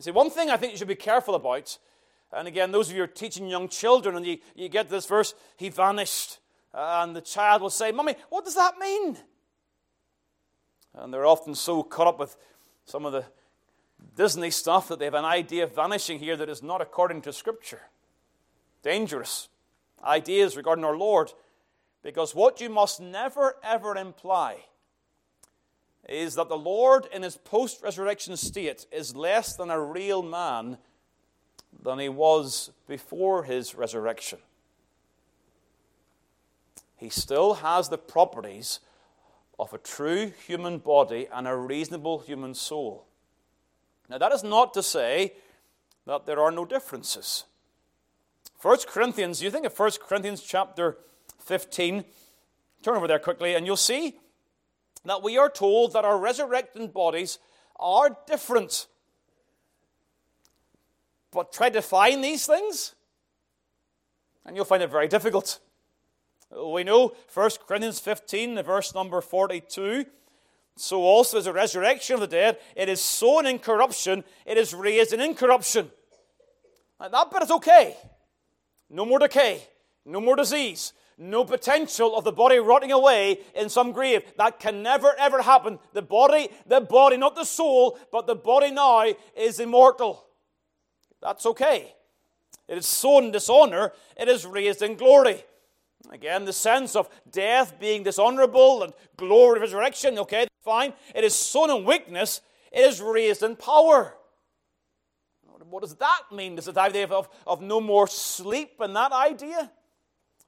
See, 0.00 0.10
one 0.10 0.30
thing 0.30 0.50
I 0.50 0.56
think 0.56 0.72
you 0.72 0.78
should 0.78 0.88
be 0.88 0.94
careful 0.94 1.34
about, 1.34 1.78
and 2.32 2.48
again, 2.48 2.72
those 2.72 2.88
of 2.88 2.94
you 2.94 3.00
who 3.00 3.04
are 3.04 3.08
teaching 3.08 3.46
young 3.46 3.68
children, 3.68 4.16
and 4.16 4.26
you, 4.26 4.38
you 4.54 4.68
get 4.68 4.88
this 4.88 5.06
verse, 5.06 5.34
he 5.56 5.68
vanished. 5.68 6.38
And 6.72 7.14
the 7.14 7.20
child 7.20 7.62
will 7.62 7.70
say, 7.70 7.92
Mummy, 7.92 8.16
what 8.30 8.44
does 8.44 8.56
that 8.56 8.78
mean? 8.78 9.16
And 10.94 11.14
they're 11.14 11.26
often 11.26 11.54
so 11.54 11.82
caught 11.82 12.08
up 12.08 12.18
with 12.18 12.36
some 12.84 13.06
of 13.06 13.12
the 13.12 13.24
Disney 14.16 14.50
stuff 14.50 14.88
that 14.88 14.98
they 14.98 15.04
have 15.04 15.14
an 15.14 15.24
idea 15.24 15.64
of 15.64 15.74
vanishing 15.74 16.18
here 16.18 16.36
that 16.36 16.48
is 16.48 16.62
not 16.62 16.80
according 16.80 17.22
to 17.22 17.32
Scripture. 17.32 17.82
Dangerous 18.84 19.48
ideas 20.04 20.56
regarding 20.56 20.84
our 20.84 20.96
Lord. 20.96 21.32
Because 22.02 22.34
what 22.34 22.60
you 22.60 22.68
must 22.68 23.00
never, 23.00 23.56
ever 23.64 23.96
imply 23.96 24.58
is 26.06 26.34
that 26.34 26.50
the 26.50 26.56
Lord, 26.56 27.06
in 27.12 27.22
his 27.22 27.38
post 27.38 27.82
resurrection 27.82 28.36
state, 28.36 28.86
is 28.92 29.16
less 29.16 29.56
than 29.56 29.70
a 29.70 29.80
real 29.80 30.22
man 30.22 30.76
than 31.82 31.98
he 31.98 32.10
was 32.10 32.70
before 32.86 33.44
his 33.44 33.74
resurrection. 33.74 34.38
He 36.96 37.08
still 37.08 37.54
has 37.54 37.88
the 37.88 37.98
properties 37.98 38.80
of 39.58 39.72
a 39.72 39.78
true 39.78 40.32
human 40.46 40.78
body 40.78 41.26
and 41.32 41.48
a 41.48 41.56
reasonable 41.56 42.18
human 42.18 42.54
soul. 42.54 43.06
Now, 44.10 44.18
that 44.18 44.32
is 44.32 44.44
not 44.44 44.74
to 44.74 44.82
say 44.82 45.32
that 46.06 46.26
there 46.26 46.40
are 46.40 46.50
no 46.50 46.66
differences. 46.66 47.44
1 48.64 48.78
Corinthians, 48.88 49.42
you 49.42 49.50
think 49.50 49.66
of 49.66 49.78
1 49.78 49.90
Corinthians 50.08 50.40
chapter 50.40 50.96
15, 51.40 52.02
turn 52.82 52.96
over 52.96 53.06
there 53.06 53.18
quickly, 53.18 53.54
and 53.54 53.66
you'll 53.66 53.76
see 53.76 54.16
that 55.04 55.22
we 55.22 55.36
are 55.36 55.50
told 55.50 55.92
that 55.92 56.06
our 56.06 56.18
resurrected 56.18 56.94
bodies 56.94 57.38
are 57.78 58.16
different. 58.26 58.86
But 61.30 61.52
try 61.52 61.68
to 61.68 61.82
find 61.82 62.24
these 62.24 62.46
things, 62.46 62.94
and 64.46 64.56
you'll 64.56 64.64
find 64.64 64.82
it 64.82 64.90
very 64.90 65.08
difficult. 65.08 65.60
We 66.50 66.84
know 66.84 67.12
1 67.34 67.50
Corinthians 67.68 68.00
15, 68.00 68.54
the 68.54 68.62
verse 68.62 68.94
number 68.94 69.20
42. 69.20 70.06
So 70.76 71.02
also 71.02 71.36
is 71.36 71.46
a 71.46 71.52
resurrection 71.52 72.14
of 72.14 72.20
the 72.22 72.28
dead. 72.28 72.58
It 72.74 72.88
is 72.88 73.02
sown 73.02 73.44
in 73.44 73.58
corruption, 73.58 74.24
it 74.46 74.56
is 74.56 74.72
raised 74.72 75.12
in 75.12 75.20
incorruption. 75.20 75.90
And 76.98 77.12
that 77.12 77.30
bit 77.30 77.42
is 77.42 77.50
okay. 77.50 77.98
No 78.94 79.04
more 79.04 79.18
decay, 79.18 79.60
no 80.06 80.20
more 80.20 80.36
disease, 80.36 80.92
no 81.18 81.44
potential 81.44 82.16
of 82.16 82.22
the 82.22 82.30
body 82.30 82.60
rotting 82.60 82.92
away 82.92 83.40
in 83.56 83.68
some 83.68 83.90
grave. 83.90 84.22
That 84.38 84.60
can 84.60 84.84
never 84.84 85.12
ever 85.18 85.42
happen. 85.42 85.80
The 85.94 86.02
body, 86.02 86.48
the 86.68 86.80
body, 86.80 87.16
not 87.16 87.34
the 87.34 87.42
soul, 87.42 87.98
but 88.12 88.28
the 88.28 88.36
body 88.36 88.70
now 88.70 89.12
is 89.36 89.58
immortal. 89.58 90.24
That's 91.20 91.44
okay. 91.44 91.92
It 92.68 92.78
is 92.78 92.86
sown 92.86 93.24
in 93.24 93.30
dishonor, 93.32 93.90
it 94.16 94.28
is 94.28 94.46
raised 94.46 94.80
in 94.80 94.94
glory. 94.94 95.42
Again, 96.12 96.44
the 96.44 96.52
sense 96.52 96.94
of 96.94 97.08
death 97.28 97.80
being 97.80 98.04
dishonorable 98.04 98.84
and 98.84 98.92
glory 99.16 99.56
of 99.56 99.62
resurrection, 99.62 100.20
okay, 100.20 100.46
fine. 100.62 100.92
It 101.16 101.24
is 101.24 101.34
sown 101.34 101.68
in 101.70 101.84
weakness, 101.84 102.42
it 102.70 102.82
is 102.82 103.00
raised 103.00 103.42
in 103.42 103.56
power. 103.56 104.14
What 105.70 105.82
does 105.82 105.94
that 105.96 106.22
mean? 106.32 106.56
Does 106.56 106.68
it 106.68 106.76
have 106.76 106.92
the 106.92 107.00
idea 107.02 107.16
of, 107.16 107.28
of 107.46 107.60
no 107.60 107.80
more 107.80 108.06
sleep 108.06 108.80
and 108.80 108.94
that 108.96 109.12
idea? 109.12 109.70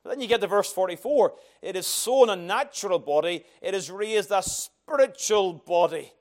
But 0.02 0.10
then 0.10 0.20
you 0.20 0.28
get 0.28 0.40
to 0.40 0.46
verse 0.46 0.72
44. 0.72 1.34
It 1.62 1.76
is 1.76 1.86
sown 1.86 2.30
a 2.30 2.36
natural 2.36 2.98
body, 2.98 3.44
it 3.60 3.74
is 3.74 3.90
raised 3.90 4.30
a 4.30 4.42
spiritual 4.42 5.54
body. 5.54 6.12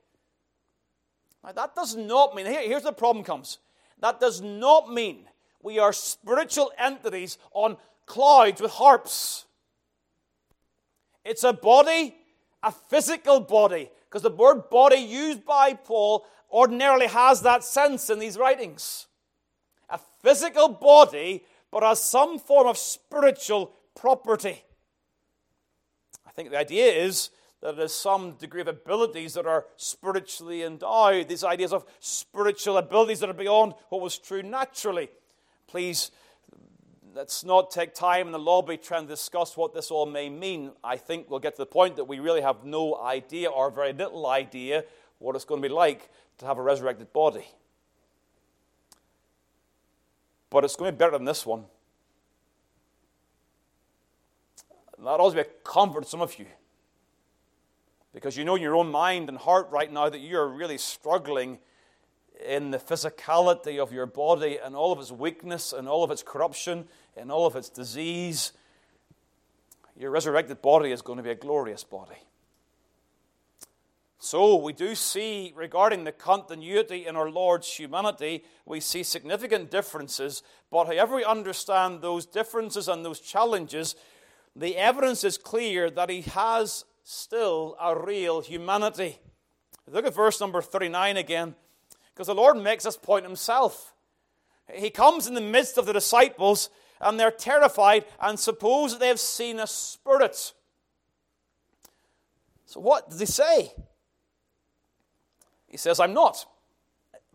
Now, 1.44 1.52
that 1.52 1.76
does 1.76 1.96
not 1.96 2.36
mean, 2.36 2.48
here, 2.48 2.62
here's 2.62 2.84
the 2.84 2.92
problem 2.92 3.24
comes. 3.24 3.60
That 4.00 4.20
does 4.20 4.42
not 4.42 4.92
mean 4.92 5.26
we 5.62 5.80
are 5.80 5.94
spiritual 5.94 6.72
entities 6.78 7.38
on 7.52 7.78
clouds 8.06 8.62
with 8.62 8.72
harps. 8.72 9.46
It's 11.24 11.44
a 11.44 11.54
body, 11.54 12.16
a 12.64 12.72
physical 12.72 13.40
body, 13.40 13.90
because 14.08 14.22
the 14.22 14.30
word 14.30 14.70
body 14.70 14.98
used 14.98 15.46
by 15.46 15.74
Paul 15.74 16.26
ordinarily 16.56 17.08
has 17.08 17.42
that 17.42 17.66
sense 17.66 18.10
in 18.10 18.18
these 18.18 18.38
writings. 18.38 19.08
A 19.90 20.00
physical 20.24 20.70
body, 20.70 21.44
but 21.70 21.84
has 21.84 22.02
some 22.02 22.40
form 22.40 22.66
of 22.66 22.78
spiritual 22.78 23.74
property. 23.94 24.64
I 26.26 26.32
think 26.32 26.52
the 26.52 26.58
idea 26.58 26.94
is 26.94 27.30
that 27.62 27.76
there's 27.76 27.94
some 27.94 28.32
degree 28.34 28.62
of 28.62 28.70
abilities 28.70 29.34
that 29.34 29.46
are 29.46 29.66
spiritually 29.76 30.64
endowed, 30.64 31.28
these 31.28 31.44
ideas 31.44 31.74
of 31.74 31.86
spiritual 32.00 32.78
abilities 32.78 33.20
that 33.20 33.30
are 33.30 33.34
beyond 33.34 33.74
what 33.90 34.02
was 34.02 34.18
true 34.18 34.42
naturally. 34.42 35.10
Please 35.68 36.12
let's 37.14 37.44
not 37.44 37.70
take 37.70 37.94
time 37.94 38.28
in 38.28 38.32
the 38.32 38.40
lobby 38.40 38.78
trying 38.78 39.04
to 39.04 39.10
discuss 39.10 39.58
what 39.58 39.74
this 39.74 39.92
all 39.92 40.06
may 40.06 40.30
mean. 40.30 40.72
I 40.84 40.96
think 40.96 41.30
we'll 41.30 41.40
get 41.40 41.56
to 41.56 41.62
the 41.62 41.66
point 41.66 41.98
that 41.98 42.06
we 42.06 42.20
really 42.20 42.42
have 42.42 42.64
no 42.64 42.96
idea 43.02 43.50
or 43.50 43.72
very 43.72 43.92
little 43.92 44.28
idea 44.28 44.86
what 45.20 45.36
it's 45.36 45.46
going 45.46 45.62
to 45.62 45.68
be 45.68 45.74
like 45.74 46.10
to 46.38 46.46
have 46.46 46.58
a 46.58 46.62
resurrected 46.62 47.12
body. 47.14 47.46
But 50.50 50.64
it's 50.64 50.76
going 50.76 50.90
to 50.90 50.94
be 50.94 50.98
better 50.98 51.12
than 51.12 51.26
this 51.26 51.46
one. 51.46 51.66
that 54.98 55.20
ought 55.20 55.30
to 55.30 55.36
be 55.36 55.42
a 55.42 55.44
comfort 55.64 56.04
to 56.04 56.10
some 56.10 56.22
of 56.22 56.38
you. 56.40 56.48
Because 58.14 58.38
you 58.38 58.46
know 58.46 58.56
in 58.56 58.62
your 58.62 58.76
own 58.76 58.90
mind 58.90 59.30
and 59.30 59.38
heart 59.38 59.70
right 59.72 59.92
now 59.92 60.10
that 60.10 60.20
you 60.20 60.38
are 60.38 60.48
really 60.48 60.78
struggling 60.78 61.60
in 62.46 62.72
the 62.72 62.78
physicality 62.78 63.78
of 63.78 63.92
your 63.92 64.06
body 64.06 64.58
and 64.64 64.76
all 64.76 64.92
of 64.92 65.00
its 65.00 65.12
weakness 65.12 65.74
and 65.74 65.88
all 65.88 66.04
of 66.04 66.12
its 66.12 66.24
corruption 66.24 66.86
and 67.16 67.32
all 67.32 67.46
of 67.46 67.56
its 67.56 67.70
disease, 67.70 68.54
your 69.98 70.12
resurrected 70.12 70.62
body 70.62 70.92
is 70.92 71.02
going 71.02 71.18
to 71.18 71.24
be 71.24 71.32
a 71.32 71.36
glorious 71.36 71.84
body. 71.84 72.16
So, 74.26 74.56
we 74.56 74.74
do 74.74 74.96
see, 74.96 75.54
regarding 75.56 76.04
the 76.04 76.12
continuity 76.12 77.06
in 77.06 77.16
our 77.16 77.30
Lord's 77.30 77.72
humanity, 77.72 78.44
we 78.66 78.80
see 78.80 79.04
significant 79.04 79.70
differences. 79.70 80.42
But 80.72 80.88
however 80.88 81.18
we 81.18 81.24
understand 81.24 82.02
those 82.02 82.26
differences 82.26 82.88
and 82.88 83.06
those 83.06 83.20
challenges, 83.20 83.96
the 84.56 84.78
evidence 84.78 85.24
is 85.24 85.38
clear 85.38 85.92
that 85.92 86.10
he 86.10 86.22
has 86.22 86.86
still 87.04 87.78
a 87.80 87.96
real 87.96 88.42
humanity. 88.42 89.20
Look 89.88 90.08
at 90.08 90.16
verse 90.16 90.42
number 90.42 90.60
39 90.60 91.18
again. 91.18 91.54
Because 92.12 92.26
the 92.26 92.34
Lord 92.34 92.58
makes 92.58 92.86
this 92.86 92.98
point 92.98 93.26
himself. 93.26 93.94
He 94.74 94.90
comes 94.90 95.28
in 95.28 95.36
the 95.36 95.40
midst 95.40 95.78
of 95.78 95.86
the 95.86 95.94
disciples, 95.94 96.72
and 97.00 97.20
they're 97.20 97.30
terrified 97.30 98.06
and 98.20 98.40
suppose 98.40 98.94
that 98.94 99.00
they 99.00 99.08
have 99.08 99.20
seen 99.20 99.60
a 99.60 99.68
spirit. 99.68 100.52
So, 102.66 102.80
what 102.80 103.12
does 103.12 103.20
he 103.20 103.28
say? 103.28 103.72
He 105.76 105.78
says, 105.78 106.00
I'm 106.00 106.14
not. 106.14 106.46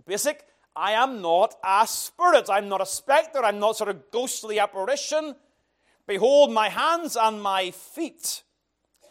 Basic, 0.07 0.43
I 0.75 0.93
am 0.93 1.21
not 1.21 1.57
a 1.63 1.87
spirit. 1.87 2.49
I'm 2.49 2.71
not 2.71 2.81
a 2.81 2.87
spectre. 2.87 3.45
I'm 3.45 3.59
not 3.59 3.77
sort 3.77 3.91
of 3.91 4.11
ghostly 4.11 4.59
apparition. 4.59 5.37
Behold 6.07 6.51
my 6.51 6.71
hands 6.71 7.19
and 7.21 7.43
my 7.43 7.71
feet 7.71 8.43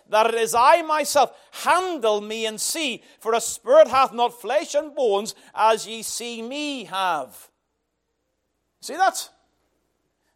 that 0.09 0.33
it 0.33 0.33
is 0.33 0.55
I 0.55 0.81
myself. 0.81 1.31
Handle 1.63 2.21
me 2.21 2.47
and 2.47 2.59
see, 2.59 3.03
for 3.19 3.35
a 3.35 3.39
spirit 3.39 3.87
hath 3.87 4.13
not 4.13 4.41
flesh 4.41 4.73
and 4.73 4.95
bones, 4.95 5.35
as 5.53 5.85
ye 5.85 6.01
see 6.01 6.41
me 6.41 6.85
have. 6.85 7.49
See 8.81 8.95
that? 8.95 9.29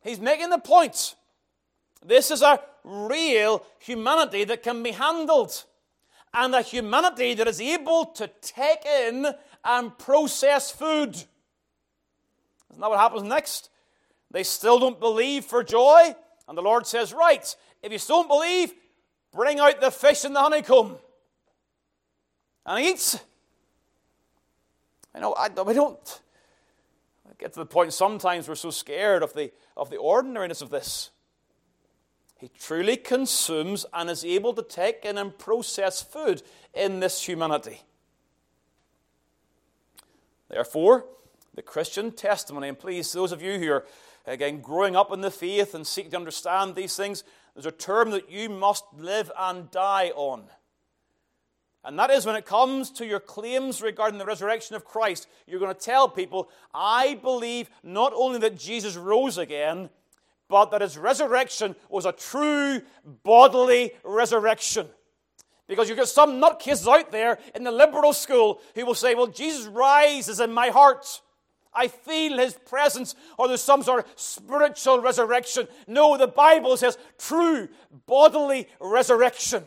He's 0.03 0.19
making 0.19 0.51
the 0.51 0.59
point. 0.59 1.15
This 2.05 2.29
is 2.29 2.43
a 2.43 2.59
real 2.83 3.65
humanity 3.79 4.43
that 4.43 4.61
can 4.61 4.83
be 4.83 4.91
handled, 4.91 5.63
and 6.33 6.55
a 6.55 6.61
humanity 6.61 7.33
that 7.35 7.47
is 7.47 7.61
able 7.61 8.05
to 8.05 8.27
take 8.41 8.85
in 8.85 9.27
and 9.63 9.97
process 9.97 10.71
food. 10.71 11.15
Isn't 11.15 12.81
that 12.81 12.89
what 12.89 12.99
happens 12.99 13.23
next? 13.23 13.69
They 14.31 14.43
still 14.43 14.79
don't 14.79 14.99
believe 14.99 15.45
for 15.45 15.63
joy, 15.63 16.15
and 16.47 16.57
the 16.57 16.61
Lord 16.61 16.87
says, 16.87 17.13
Right, 17.13 17.55
if 17.83 17.91
you 17.91 17.99
still 17.99 18.23
don't 18.23 18.29
believe, 18.29 18.73
bring 19.31 19.59
out 19.59 19.79
the 19.79 19.91
fish 19.91 20.25
and 20.25 20.35
the 20.35 20.39
honeycomb. 20.39 20.95
And 22.65 22.83
he 22.83 22.91
eats. 22.91 23.19
I 25.13 25.19
know, 25.19 25.33
I, 25.33 25.49
we 25.49 25.73
don't 25.73 26.21
I 27.33 27.33
get 27.37 27.53
to 27.53 27.59
the 27.59 27.65
point 27.65 27.93
sometimes 27.93 28.47
we're 28.47 28.55
so 28.55 28.71
scared 28.71 29.23
of 29.23 29.33
the, 29.33 29.51
of 29.77 29.89
the 29.89 29.97
ordinariness 29.97 30.61
of 30.61 30.69
this. 30.69 31.11
He 32.43 32.49
truly 32.59 32.97
consumes 32.97 33.85
and 33.93 34.09
is 34.09 34.25
able 34.25 34.53
to 34.55 34.63
take 34.63 35.05
in 35.05 35.17
and 35.17 35.37
process 35.39 36.01
food 36.01 36.43
in 36.73 36.99
this 36.99 37.25
humanity. 37.25 37.79
Therefore, 40.49 41.05
the 41.55 41.61
Christian 41.61 42.11
testimony, 42.11 42.67
and 42.67 42.77
please, 42.77 43.13
those 43.13 43.31
of 43.31 43.41
you 43.41 43.59
who 43.59 43.71
are, 43.71 43.85
again, 44.27 44.59
growing 44.59 44.93
up 44.93 45.13
in 45.13 45.21
the 45.21 45.31
faith 45.31 45.73
and 45.73 45.87
seek 45.87 46.11
to 46.11 46.17
understand 46.17 46.75
these 46.75 46.97
things, 46.97 47.23
there's 47.55 47.65
a 47.65 47.71
term 47.71 48.11
that 48.11 48.29
you 48.29 48.49
must 48.49 48.83
live 48.93 49.31
and 49.39 49.71
die 49.71 50.11
on. 50.13 50.43
And 51.85 51.97
that 51.97 52.11
is 52.11 52.25
when 52.25 52.35
it 52.35 52.45
comes 52.45 52.91
to 52.91 53.05
your 53.05 53.21
claims 53.21 53.81
regarding 53.81 54.19
the 54.19 54.25
resurrection 54.25 54.75
of 54.75 54.83
Christ, 54.83 55.29
you're 55.47 55.61
going 55.61 55.73
to 55.73 55.79
tell 55.79 56.09
people, 56.09 56.49
I 56.73 57.17
believe 57.21 57.69
not 57.83 58.11
only 58.13 58.39
that 58.39 58.59
Jesus 58.59 58.97
rose 58.97 59.37
again, 59.37 59.89
but 60.47 60.71
that 60.71 60.81
his 60.81 60.97
resurrection 60.97 61.75
was 61.89 62.05
a 62.05 62.11
true 62.11 62.81
bodily 63.23 63.91
resurrection. 64.03 64.87
Because 65.67 65.87
you've 65.87 65.97
got 65.97 66.09
some 66.09 66.41
nutcases 66.41 66.87
out 66.87 67.11
there 67.11 67.39
in 67.55 67.63
the 67.63 67.71
liberal 67.71 68.13
school 68.13 68.61
who 68.75 68.85
will 68.85 68.95
say, 68.95 69.15
Well, 69.15 69.27
Jesus 69.27 69.65
rises 69.67 70.39
in 70.39 70.51
my 70.51 70.69
heart. 70.69 71.21
I 71.73 71.87
feel 71.87 72.37
his 72.37 72.53
presence, 72.53 73.15
or 73.37 73.47
there's 73.47 73.61
some 73.61 73.81
sort 73.81 74.05
of 74.05 74.11
spiritual 74.15 75.01
resurrection. 75.01 75.67
No, 75.87 76.17
the 76.17 76.27
Bible 76.27 76.77
says 76.77 76.97
true 77.17 77.67
bodily 78.05 78.67
resurrection 78.79 79.63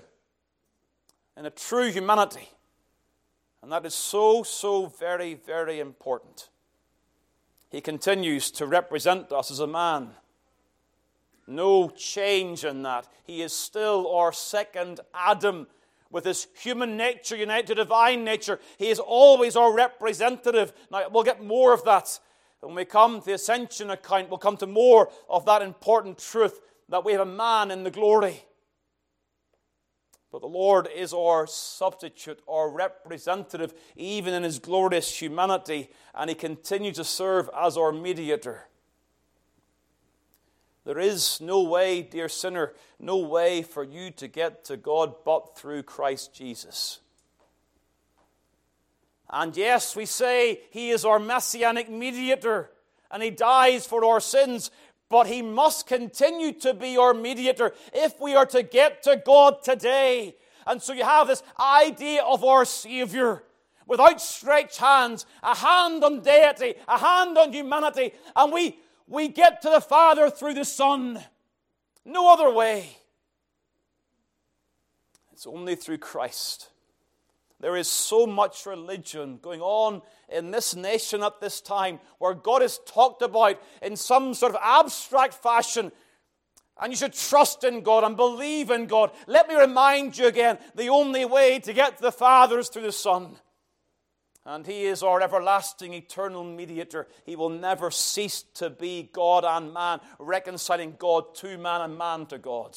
and 1.37 1.47
a 1.47 1.51
true 1.51 1.91
humanity. 1.91 2.49
And 3.63 3.73
that 3.73 3.85
is 3.85 3.95
so, 3.95 4.45
so 4.45 4.87
very, 4.87 5.35
very 5.35 5.81
important. 5.81 6.49
He 7.71 7.81
continues 7.81 8.51
to 8.53 8.67
represent 8.67 9.33
us 9.33 9.51
as 9.51 9.59
a 9.59 9.67
man. 9.67 10.11
No 11.47 11.89
change 11.91 12.65
in 12.65 12.83
that. 12.83 13.09
He 13.25 13.43
is 13.43 13.53
still 13.53 14.11
our 14.13 14.33
second 14.33 15.01
Adam 15.15 15.67
with 16.11 16.25
his 16.25 16.49
human 16.59 16.97
nature 16.97 17.37
united 17.37 17.67
to 17.69 17.75
divine 17.75 18.25
nature. 18.25 18.59
He 18.79 18.89
is 18.89 18.99
always 18.99 19.57
our 19.57 19.73
representative. 19.73 20.73
Now, 20.91 21.09
we'll 21.11 21.23
get 21.23 21.45
more 21.45 21.73
of 21.73 21.85
that. 21.85 22.19
When 22.61 22.75
we 22.75 22.85
come 22.85 23.21
to 23.21 23.27
the 23.27 23.35
ascension 23.35 23.91
account, 23.91 24.29
we'll 24.29 24.39
come 24.39 24.57
to 24.59 24.67
more 24.67 25.11
of 25.29 25.45
that 25.47 25.63
important 25.63 26.19
truth 26.19 26.61
that 26.89 27.05
we 27.05 27.13
have 27.13 27.21
a 27.21 27.27
man 27.27 27.71
in 27.71 27.85
the 27.85 27.91
glory. 27.91 28.45
But 30.33 30.41
the 30.41 30.49
Lord 30.49 30.89
is 30.95 31.13
our 31.13 31.47
substitute, 31.47 32.41
our 32.49 32.69
representative, 32.69 33.73
even 33.95 34.35
in 34.35 34.43
his 34.43 34.59
glorious 34.59 35.21
humanity, 35.21 35.91
and 36.15 36.29
he 36.29 36.35
continues 36.35 36.97
to 36.97 37.05
serve 37.05 37.49
as 37.57 37.77
our 37.77 37.93
mediator. 37.93 38.67
There 40.87 41.01
is 41.01 41.41
no 41.41 41.65
way, 41.65 42.01
dear 42.03 42.29
sinner, 42.29 42.73
no 43.01 43.17
way 43.17 43.63
for 43.63 43.83
you 43.83 44.13
to 44.13 44.29
get 44.29 44.65
to 44.67 44.77
God 44.77 45.17
but 45.25 45.59
through 45.59 45.83
Christ 45.83 46.33
Jesus. 46.33 47.01
And 49.29 49.57
yes, 49.57 49.97
we 49.97 50.07
say 50.07 50.61
he 50.71 50.91
is 50.91 51.05
our 51.05 51.19
messianic 51.19 51.91
mediator 51.91 52.71
and 53.11 53.21
he 53.21 53.31
dies 53.31 53.85
for 53.85 54.05
our 54.05 54.21
sins, 54.21 54.71
but 55.09 55.27
he 55.27 55.43
must 55.43 55.89
continue 55.89 56.53
to 56.53 56.73
be 56.73 56.97
our 56.97 57.13
mediator 57.13 57.75
if 57.93 58.21
we 58.21 58.37
are 58.37 58.47
to 58.47 58.63
get 58.63 59.03
to 59.03 59.21
God 59.27 59.65
today. 59.65 60.37
And 60.69 60.81
so 60.81 60.93
you 60.93 61.03
have 61.03 61.27
this 61.27 61.43
idea 61.59 62.23
of 62.23 62.45
our 62.45 62.65
Savior 62.65 63.43
with 63.89 63.99
outstretched 63.99 64.79
hands, 64.79 65.27
a 65.43 65.57
hand 65.57 66.05
on 66.05 66.21
deity, 66.21 66.75
a 66.87 66.97
hand 66.97 67.37
on 67.37 67.53
humanity, 67.53 68.13
and 68.37 68.53
we, 68.53 68.79
we 69.07 69.29
get 69.29 69.63
to 69.63 69.71
the 69.71 69.81
Father 69.81 70.31
through 70.31 70.55
the 70.55 70.65
Son. 70.65 71.23
No 72.05 72.33
other 72.33 72.51
way. 72.51 72.97
It's 75.33 75.47
only 75.47 75.77
through 75.77 75.99
Christ. 75.99 76.71
There 77.61 77.77
is 77.77 77.89
so 77.89 78.27
much 78.27 78.67
religion 78.67 79.39
going 79.41 79.61
on 79.61 80.03
in 80.29 80.51
this 80.51 80.77
nation 80.77 81.23
at 81.23 81.41
this 81.41 81.61
time 81.61 82.01
where 82.19 82.35
God 82.35 82.63
is 82.63 82.81
talked 82.87 83.23
about 83.23 83.61
in 83.81 83.97
some 83.97 84.35
sort 84.35 84.55
of 84.55 84.61
abstract 84.63 85.35
fashion. 85.35 85.91
And 86.81 86.93
you 86.93 86.97
should 86.97 87.15
trust 87.15 87.65
in 87.65 87.81
God 87.81 88.05
and 88.05 88.17
believe 88.17 88.71
in 88.71 88.87
God. 88.87 89.11
Let 89.27 89.49
me 89.49 89.55
remind 89.55 90.19
you 90.19 90.27
again 90.27 90.59
the 90.75 90.89
only 90.89 91.25
way 91.25 91.59
to 91.61 91.73
get 91.73 91.97
to 91.97 92.03
the 92.03 92.13
Father 92.13 92.59
is 92.59 92.69
through 92.69 92.83
the 92.83 92.93
Son. 92.93 93.37
And 94.47 94.65
He 94.65 94.85
is 94.85 95.03
our 95.03 95.21
everlasting, 95.21 95.93
eternal 95.93 96.45
mediator. 96.45 97.09
He 97.25 97.35
will 97.35 97.49
never 97.49 97.91
cease 97.91 98.43
to 98.55 98.71
be 98.71 99.11
God 99.13 99.45
and 99.45 99.75
man, 99.75 100.01
reconciling 100.21 100.95
God 100.99 101.35
to 101.37 101.59
man 101.59 101.81
and 101.81 101.99
man 101.99 102.27
to 102.27 102.39
God. 102.39 102.77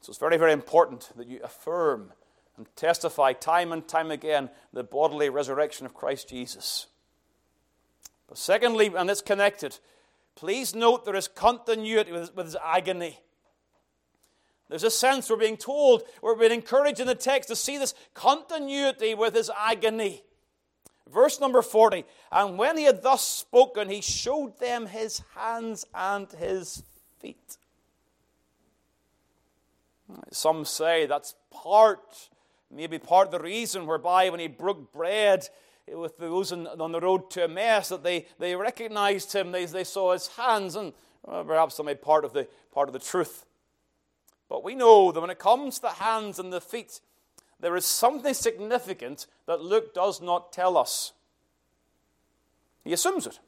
So 0.00 0.10
it's 0.10 0.18
very, 0.18 0.36
very 0.36 0.52
important 0.52 1.10
that 1.16 1.26
you 1.26 1.40
affirm 1.42 2.12
and 2.58 2.66
testify 2.76 3.32
time 3.32 3.72
and 3.72 3.88
time 3.88 4.10
again 4.10 4.50
the 4.74 4.84
bodily 4.84 5.30
resurrection 5.30 5.86
of 5.86 5.94
Christ 5.94 6.28
Jesus. 6.28 6.86
But 8.28 8.36
secondly, 8.36 8.92
and 8.94 9.08
it's 9.08 9.22
connected, 9.22 9.78
please 10.34 10.74
note 10.74 11.06
there 11.06 11.16
is 11.16 11.28
continuity 11.28 12.12
with, 12.12 12.36
his 12.36 12.56
agony. 12.62 13.20
There's 14.68 14.84
a 14.84 14.90
sense 14.90 15.30
we're 15.30 15.36
being 15.36 15.56
told, 15.56 16.02
we're 16.20 16.36
being 16.36 16.52
encouraged 16.52 17.00
in 17.00 17.06
the 17.06 17.14
text 17.14 17.48
to 17.48 17.56
see 17.56 17.78
this 17.78 17.94
continuity 18.14 19.14
with 19.14 19.34
his 19.34 19.50
agony. 19.58 20.22
Verse 21.10 21.40
number 21.40 21.62
40 21.62 22.04
And 22.30 22.58
when 22.58 22.76
he 22.76 22.84
had 22.84 23.02
thus 23.02 23.26
spoken, 23.26 23.88
he 23.88 24.02
showed 24.02 24.58
them 24.58 24.86
his 24.86 25.22
hands 25.34 25.86
and 25.94 26.30
his 26.32 26.82
feet. 27.18 27.56
Some 30.30 30.64
say 30.64 31.06
that's 31.06 31.34
part 31.50 32.28
Maybe 32.70 32.98
part 32.98 33.28
of 33.28 33.32
the 33.32 33.40
reason 33.40 33.86
whereby 33.86 34.28
when 34.28 34.40
he 34.40 34.46
broke 34.46 34.92
bread 34.92 35.48
with 35.90 36.18
those 36.18 36.52
on 36.52 36.92
the 36.92 37.00
road 37.00 37.30
to 37.30 37.44
Emmaus 37.44 37.88
that 37.88 38.02
they, 38.02 38.26
they 38.38 38.54
recognized 38.54 39.32
him, 39.32 39.52
they, 39.52 39.64
they 39.64 39.84
saw 39.84 40.12
his 40.12 40.26
hands, 40.28 40.76
and 40.76 40.92
well, 41.22 41.44
perhaps 41.44 41.76
that 41.76 41.84
may 41.84 41.94
be 41.94 41.98
part 41.98 42.26
of, 42.26 42.34
the, 42.34 42.46
part 42.72 42.88
of 42.88 42.92
the 42.92 42.98
truth. 42.98 43.46
But 44.48 44.64
we 44.64 44.74
know 44.74 45.12
that 45.12 45.20
when 45.20 45.30
it 45.30 45.38
comes 45.38 45.76
to 45.76 45.82
the 45.82 45.88
hands 45.88 46.38
and 46.38 46.52
the 46.52 46.60
feet, 46.60 47.00
there 47.60 47.76
is 47.76 47.84
something 47.84 48.34
significant 48.34 49.26
that 49.46 49.60
Luke 49.60 49.92
does 49.92 50.22
not 50.22 50.52
tell 50.52 50.76
us. 50.76 51.12
He 52.84 52.92
assumes 52.92 53.26
it. 53.26 53.38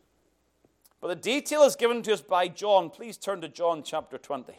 But 1.00 1.08
the 1.08 1.16
detail 1.16 1.62
is 1.62 1.76
given 1.76 2.02
to 2.02 2.12
us 2.12 2.20
by 2.20 2.48
John. 2.48 2.90
Please 2.90 3.16
turn 3.16 3.40
to 3.40 3.48
John 3.48 3.82
chapter 3.82 4.18
20. 4.18 4.52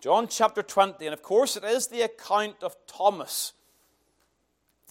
John 0.00 0.28
chapter 0.28 0.62
20, 0.62 1.06
and 1.06 1.14
of 1.14 1.22
course, 1.22 1.56
it 1.56 1.64
is 1.64 1.86
the 1.86 2.02
account 2.02 2.56
of 2.62 2.76
Thomas. 2.86 3.54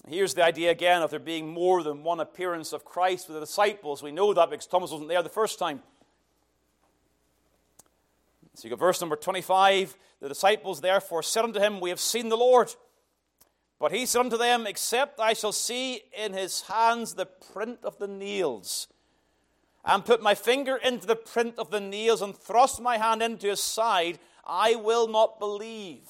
Here's 0.08 0.34
the 0.34 0.44
idea 0.44 0.72
again 0.72 1.02
of 1.02 1.12
there 1.12 1.20
being 1.20 1.48
more 1.48 1.84
than 1.84 2.04
one 2.04 2.20
appearance 2.20 2.74
of 2.74 2.84
Christ 2.84 3.28
with 3.28 3.36
the 3.36 3.42
disciples. 3.42 4.04
We 4.04 4.12
know 4.12 4.34
that 4.34 4.50
because 4.50 4.66
Thomas 4.66 4.92
wasn't 4.92 5.10
there 5.10 5.22
the 5.22 5.30
first 5.30 5.60
time. 5.60 5.82
So 8.56 8.66
you 8.66 8.70
go 8.70 8.76
verse 8.76 9.02
number 9.02 9.16
25. 9.16 9.98
The 10.20 10.30
disciples 10.30 10.82
therefore 10.82 11.24
said 11.24 11.44
unto 11.44 11.60
him, 11.60 11.80
We 11.80 11.90
have 11.90 12.00
seen 12.00 12.30
the 12.30 12.38
Lord. 12.38 12.74
But 13.80 13.92
he 13.92 14.06
said 14.06 14.22
unto 14.22 14.38
them, 14.38 14.68
Except 14.68 15.20
I 15.20 15.34
shall 15.34 15.52
see 15.52 16.02
in 16.18 16.34
his 16.34 16.62
hands 16.62 17.16
the 17.16 17.26
print 17.26 17.80
of 17.84 17.98
the 17.98 18.08
nails, 18.08 18.88
and 19.84 20.06
put 20.06 20.22
my 20.22 20.36
finger 20.36 20.78
into 20.78 21.06
the 21.08 21.16
print 21.16 21.56
of 21.58 21.70
the 21.72 21.82
nails, 21.82 22.22
and 22.22 22.36
thrust 22.36 22.82
my 22.82 22.98
hand 22.98 23.22
into 23.22 23.48
his 23.48 23.62
side, 23.62 24.20
I 24.46 24.76
will 24.76 25.08
not 25.08 25.40
believe. 25.40 26.08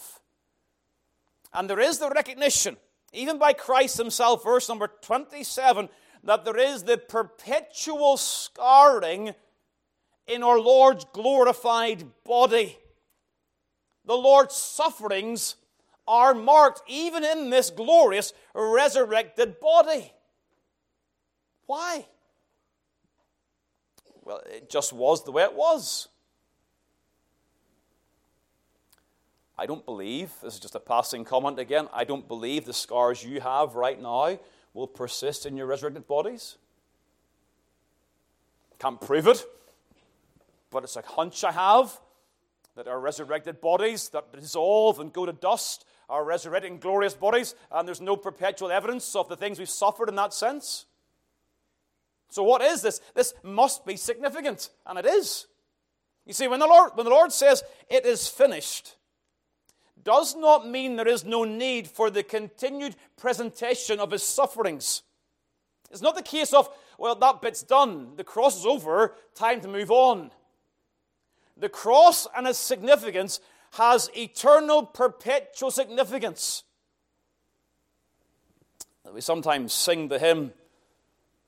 And 1.53 1.69
there 1.69 1.79
is 1.79 1.99
the 1.99 2.09
recognition, 2.09 2.77
even 3.13 3.37
by 3.37 3.53
Christ 3.53 3.97
himself, 3.97 4.43
verse 4.43 4.69
number 4.69 4.89
27, 5.01 5.89
that 6.23 6.45
there 6.45 6.57
is 6.57 6.83
the 6.83 6.97
perpetual 6.97 8.17
scarring 8.17 9.33
in 10.27 10.43
our 10.43 10.59
Lord's 10.59 11.05
glorified 11.13 12.03
body. 12.23 12.77
The 14.05 14.15
Lord's 14.15 14.55
sufferings 14.55 15.55
are 16.07 16.33
marked 16.33 16.81
even 16.87 17.23
in 17.23 17.49
this 17.49 17.69
glorious 17.69 18.33
resurrected 18.53 19.59
body. 19.59 20.11
Why? 21.65 22.05
Well, 24.23 24.41
it 24.45 24.69
just 24.69 24.93
was 24.93 25.23
the 25.23 25.31
way 25.31 25.43
it 25.43 25.53
was. 25.53 26.09
I 29.57 29.65
don't 29.65 29.85
believe, 29.85 30.31
this 30.41 30.55
is 30.55 30.59
just 30.59 30.75
a 30.75 30.79
passing 30.79 31.23
comment 31.23 31.59
again, 31.59 31.87
I 31.93 32.05
don't 32.05 32.27
believe 32.27 32.65
the 32.65 32.73
scars 32.73 33.23
you 33.23 33.39
have 33.39 33.75
right 33.75 34.01
now 34.01 34.39
will 34.73 34.87
persist 34.87 35.45
in 35.45 35.55
your 35.55 35.67
resurrected 35.67 36.07
bodies. 36.07 36.57
Can't 38.79 38.99
prove 38.99 39.27
it. 39.27 39.45
But 40.73 40.83
it's 40.83 40.97
a 40.97 41.03
hunch 41.03 41.43
I 41.43 41.51
have 41.51 41.97
that 42.75 42.87
our 42.87 42.99
resurrected 42.99 43.61
bodies 43.61 44.09
that 44.09 44.33
dissolve 44.33 44.99
and 44.99 45.13
go 45.13 45.25
to 45.25 45.31
dust 45.31 45.85
are 46.09 46.25
resurrecting 46.25 46.79
glorious 46.79 47.13
bodies, 47.13 47.55
and 47.71 47.87
there's 47.87 48.01
no 48.01 48.17
perpetual 48.17 48.71
evidence 48.71 49.15
of 49.15 49.29
the 49.29 49.37
things 49.37 49.59
we've 49.59 49.69
suffered 49.69 50.09
in 50.09 50.15
that 50.15 50.33
sense. 50.33 50.85
So, 52.29 52.43
what 52.43 52.63
is 52.63 52.81
this? 52.81 52.99
This 53.13 53.33
must 53.43 53.85
be 53.85 53.95
significant, 53.95 54.71
and 54.87 54.97
it 54.97 55.05
is. 55.05 55.45
You 56.25 56.33
see, 56.33 56.47
when 56.47 56.59
the 56.59 56.67
Lord, 56.67 56.91
when 56.95 57.05
the 57.05 57.11
Lord 57.11 57.31
says 57.31 57.63
it 57.89 58.05
is 58.05 58.27
finished, 58.27 58.95
does 60.03 60.35
not 60.35 60.67
mean 60.67 60.95
there 60.95 61.07
is 61.07 61.23
no 61.23 61.43
need 61.43 61.87
for 61.87 62.09
the 62.09 62.23
continued 62.23 62.95
presentation 63.17 63.99
of 63.99 64.11
his 64.11 64.23
sufferings. 64.23 65.03
It's 65.91 66.01
not 66.01 66.15
the 66.15 66.23
case 66.23 66.53
of, 66.53 66.69
well, 66.97 67.15
that 67.15 67.41
bit's 67.41 67.61
done, 67.61 68.15
the 68.15 68.23
cross 68.23 68.59
is 68.59 68.65
over, 68.65 69.13
time 69.35 69.61
to 69.61 69.67
move 69.67 69.91
on. 69.91 70.31
The 71.63 71.69
cross 71.69 72.27
and 72.35 72.45
its 72.45 72.59
significance 72.59 73.39
has 73.75 74.09
eternal, 74.17 74.85
perpetual 74.85 75.71
significance. 75.71 76.63
We 79.09 79.21
sometimes 79.21 79.71
sing 79.71 80.09
the 80.09 80.19
hymn, 80.19 80.51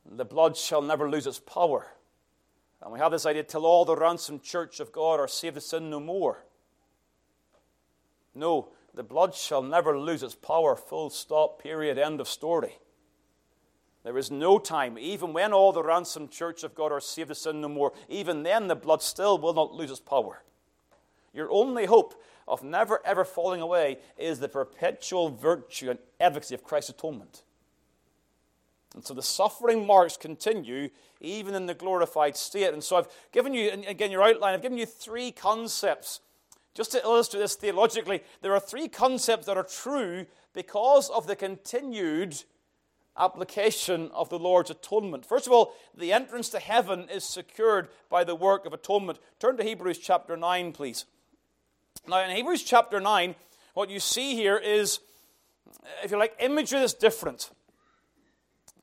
The 0.10 0.23
blood 0.23 0.56
shall 0.56 0.82
never 0.82 1.10
lose 1.10 1.28
its 1.28 1.39
power. 1.39 1.88
And 2.82 2.93
we 2.93 2.99
have 2.99 3.12
this 3.12 3.25
idea 3.25 3.43
till 3.43 3.65
all 3.65 3.84
the 3.84 3.97
ransomed 3.97 4.41
church 4.41 4.80
of 4.80 4.93
God 4.93 5.19
are 5.19 5.28
saved 5.28 5.58
of 5.58 5.63
sin 5.63 5.89
no 5.89 5.99
more. 5.99 6.45
No, 8.34 8.69
the 8.93 9.04
blood 9.04 9.36
shall 9.36 9.63
never 9.63 9.99
lose 9.99 10.23
its 10.23 10.36
power, 10.36 10.78
full 10.78 11.10
stop, 11.10 11.62
period, 11.62 11.97
end 11.97 12.21
of 12.21 12.30
story. 12.30 12.78
There 14.06 14.20
is 14.20 14.30
no 14.30 14.60
time, 14.60 15.00
even 15.00 15.34
when 15.34 15.52
all 15.52 15.74
the 15.74 15.82
ransomed 15.82 16.30
church 16.30 16.63
of 16.63 16.76
God 16.76 16.91
are 16.91 17.02
saved 17.02 17.32
of 17.32 17.38
sin 17.38 17.60
no 17.60 17.68
more, 17.68 17.91
even 18.08 18.44
then 18.44 18.68
the 18.68 18.76
blood 18.76 19.02
still 19.02 19.39
will 19.39 19.56
not 19.56 19.74
lose 19.74 19.89
its 19.89 20.00
power. 20.00 20.44
Your 21.34 21.52
only 21.52 21.88
hope 21.88 22.13
of 22.48 22.63
never 22.63 23.02
ever 23.04 23.26
falling 23.26 23.62
away 23.62 23.98
is 24.15 24.39
the 24.39 24.48
perpetual 24.48 25.30
virtue 25.30 25.89
and 25.89 25.98
efficacy 26.20 26.54
of 26.54 26.63
Christ's 26.63 26.91
atonement. 26.91 27.41
And 28.94 29.04
so 29.04 29.15
the 29.15 29.24
suffering 29.24 29.88
marks 29.88 30.18
continue 30.18 30.89
even 31.20 31.56
in 31.56 31.65
the 31.65 31.74
glorified 31.74 32.38
state. 32.38 32.72
And 32.74 32.84
so 32.84 32.98
I've 32.98 33.08
given 33.32 33.56
you, 33.56 33.72
again, 33.88 34.12
your 34.12 34.22
outline, 34.22 34.54
I've 34.54 34.62
given 34.62 34.78
you 34.78 34.86
three 34.86 35.32
concepts. 35.32 36.22
Just 36.76 36.91
to 36.91 37.02
illustrate 37.02 37.39
this 37.39 37.56
theologically, 37.56 38.22
there 38.44 38.54
are 38.54 38.60
three 38.60 38.88
concepts 38.88 39.48
that 39.48 39.58
are 39.58 39.63
true 39.63 40.28
because 40.54 41.10
of 41.10 41.26
the 41.26 41.36
continued 41.36 42.44
application 43.17 44.10
of 44.13 44.30
the 44.30 44.39
Lord's 44.39 44.69
atonement. 44.69 45.25
First 45.25 45.47
of 45.47 45.54
all, 45.54 45.73
the 45.95 46.12
entrance 46.12 46.49
to 46.49 46.60
heaven 46.60 47.08
is 47.10 47.23
secured 47.23 47.89
by 48.10 48.23
the 48.23 48.36
work 48.36 48.65
of 48.65 48.73
atonement. 48.73 49.19
Turn 49.39 49.58
to 49.58 49.63
Hebrews 49.63 49.99
chapter 49.99 50.36
9, 50.36 50.71
please. 50.71 51.06
Now, 52.08 52.23
in 52.23 52.36
Hebrews 52.36 52.63
chapter 52.63 52.99
9, 52.99 53.36
what 53.73 53.89
you 53.89 53.99
see 53.99 54.36
here 54.36 54.58
is, 54.58 54.99
if 56.04 56.12
you 56.12 56.17
like, 56.17 56.36
imagery 56.39 56.80
that's 56.80 56.93
different. 56.93 57.49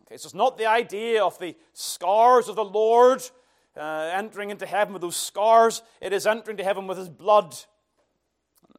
Okay, 0.06 0.16
so 0.16 0.26
it's 0.26 0.34
not 0.34 0.58
the 0.58 0.66
idea 0.66 1.22
of 1.24 1.38
the 1.38 1.56
scars 1.72 2.48
of 2.48 2.56
the 2.56 2.64
Lord 2.64 3.22
uh, 3.76 4.10
entering 4.12 4.50
into 4.50 4.66
heaven 4.66 4.92
with 4.92 5.02
those 5.02 5.16
scars, 5.16 5.82
it 6.00 6.12
is 6.12 6.26
entering 6.26 6.56
to 6.58 6.64
heaven 6.64 6.86
with 6.86 6.98
his 6.98 7.08
blood. 7.08 7.56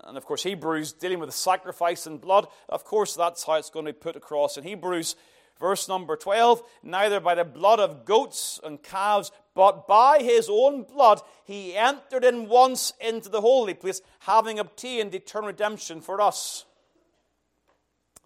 And 0.03 0.17
of 0.17 0.25
course, 0.25 0.43
Hebrews 0.43 0.93
dealing 0.93 1.19
with 1.19 1.29
the 1.29 1.35
sacrifice 1.35 2.05
and 2.05 2.19
blood. 2.19 2.47
Of 2.69 2.83
course, 2.83 3.15
that's 3.15 3.45
how 3.45 3.53
it's 3.53 3.69
going 3.69 3.85
to 3.85 3.93
be 3.93 3.99
put 3.99 4.15
across 4.15 4.57
in 4.57 4.63
Hebrews 4.63 5.15
Verse 5.63 5.87
number 5.87 6.17
12 6.17 6.61
Neither 6.83 7.21
by 7.21 7.35
the 7.35 7.45
blood 7.45 7.79
of 7.79 8.03
goats 8.03 8.59
and 8.65 8.83
calves, 8.83 9.31
but 9.55 9.87
by 9.87 10.19
his 10.19 10.49
own 10.51 10.83
blood 10.83 11.21
he 11.45 11.73
entered 11.73 12.25
in 12.25 12.49
once 12.49 12.91
into 12.99 13.29
the 13.29 13.39
holy 13.39 13.73
place, 13.73 14.01
having 14.19 14.59
obtained 14.59 15.15
eternal 15.15 15.47
redemption 15.47 16.01
for 16.01 16.19
us. 16.19 16.65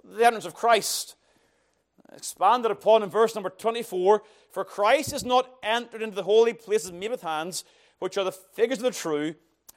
The 0.03 0.25
entrance 0.25 0.45
of 0.45 0.55
Christ. 0.55 1.15
Expanded 2.11 2.71
upon 2.71 3.03
in 3.03 3.09
verse 3.09 3.35
number 3.35 3.51
24 3.51 4.23
For 4.49 4.65
Christ 4.65 5.13
is 5.13 5.23
not 5.23 5.47
entered 5.61 6.01
into 6.01 6.15
the 6.15 6.23
holy 6.23 6.53
places 6.53 6.91
made 6.91 7.11
with 7.11 7.21
hands, 7.21 7.63
which 7.99 8.17
are 8.17 8.23
the 8.23 8.31
figures 8.31 8.79
of 8.79 8.85
the 8.85 8.89
true, 8.89 9.35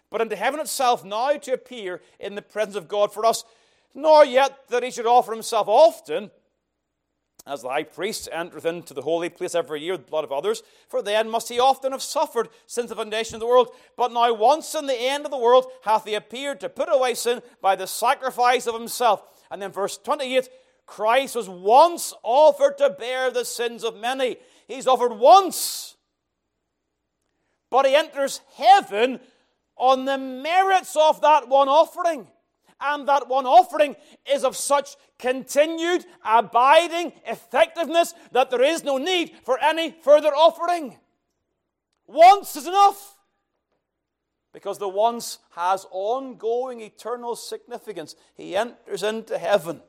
but 0.08 0.22
into 0.22 0.34
heaven 0.34 0.60
itself 0.60 1.04
now 1.04 1.36
to 1.36 1.52
appear 1.52 2.00
in 2.18 2.36
the 2.36 2.42
presence 2.42 2.76
of 2.76 2.88
God 2.88 3.12
for 3.12 3.26
us. 3.26 3.44
Nor 3.92 4.24
yet 4.24 4.66
that 4.68 4.82
he 4.82 4.90
should 4.90 5.04
offer 5.04 5.32
himself 5.32 5.68
often 5.68 6.30
as 7.46 7.62
the 7.62 7.68
high 7.68 7.82
priest 7.82 8.28
entereth 8.32 8.66
into 8.66 8.94
the 8.94 9.02
holy 9.02 9.28
place 9.28 9.54
every 9.54 9.80
year 9.80 9.92
with 9.92 10.04
the 10.04 10.10
blood 10.10 10.24
of 10.24 10.32
others, 10.32 10.62
for 10.88 11.02
then 11.02 11.30
must 11.30 11.48
he 11.48 11.58
often 11.58 11.92
have 11.92 12.02
suffered 12.02 12.48
since 12.66 12.88
the 12.88 12.96
foundation 12.96 13.34
of 13.34 13.40
the 13.40 13.46
world. 13.46 13.70
But 13.96 14.12
now, 14.12 14.32
once 14.34 14.74
in 14.74 14.86
the 14.86 15.00
end 15.00 15.24
of 15.24 15.30
the 15.30 15.38
world, 15.38 15.66
hath 15.84 16.04
he 16.04 16.14
appeared 16.14 16.60
to 16.60 16.68
put 16.68 16.88
away 16.92 17.14
sin 17.14 17.42
by 17.60 17.76
the 17.76 17.86
sacrifice 17.86 18.66
of 18.66 18.74
himself. 18.74 19.22
And 19.50 19.60
then, 19.60 19.72
verse 19.72 19.98
28 19.98 20.48
Christ 20.86 21.36
was 21.36 21.48
once 21.48 22.12
offered 22.24 22.76
to 22.78 22.90
bear 22.90 23.30
the 23.30 23.44
sins 23.44 23.84
of 23.84 23.96
many. 23.96 24.36
He's 24.66 24.88
offered 24.88 25.12
once. 25.12 25.96
But 27.70 27.86
he 27.86 27.94
enters 27.94 28.40
heaven 28.56 29.20
on 29.76 30.04
the 30.04 30.18
merits 30.18 30.96
of 30.96 31.20
that 31.20 31.48
one 31.48 31.68
offering 31.68 32.26
and 32.80 33.06
that 33.08 33.28
one 33.28 33.46
offering 33.46 33.96
is 34.30 34.44
of 34.44 34.56
such 34.56 34.96
continued, 35.18 36.04
abiding 36.24 37.12
effectiveness 37.26 38.14
that 38.32 38.50
there 38.50 38.62
is 38.62 38.84
no 38.84 38.98
need 38.98 39.32
for 39.44 39.58
any 39.58 39.90
further 40.02 40.28
offering. 40.28 40.96
Once 42.06 42.56
is 42.56 42.66
enough. 42.66 43.16
Because 44.52 44.78
the 44.78 44.88
once 44.88 45.38
has 45.50 45.86
ongoing 45.92 46.80
eternal 46.80 47.36
significance. 47.36 48.16
He 48.36 48.56
enters 48.56 49.02
into 49.02 49.38
heaven. 49.38 49.80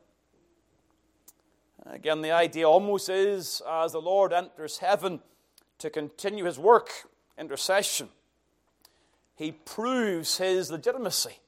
Again, 1.87 2.21
the 2.21 2.31
idea 2.31 2.69
almost 2.69 3.09
is 3.09 3.61
as 3.67 3.93
the 3.93 4.01
Lord 4.01 4.33
enters 4.33 4.77
heaven 4.77 5.19
to 5.79 5.89
continue 5.89 6.45
his 6.45 6.59
work, 6.59 6.91
intercession, 7.39 8.09
he 9.35 9.51
proves 9.51 10.37
his 10.37 10.69
legitimacy 10.69 11.39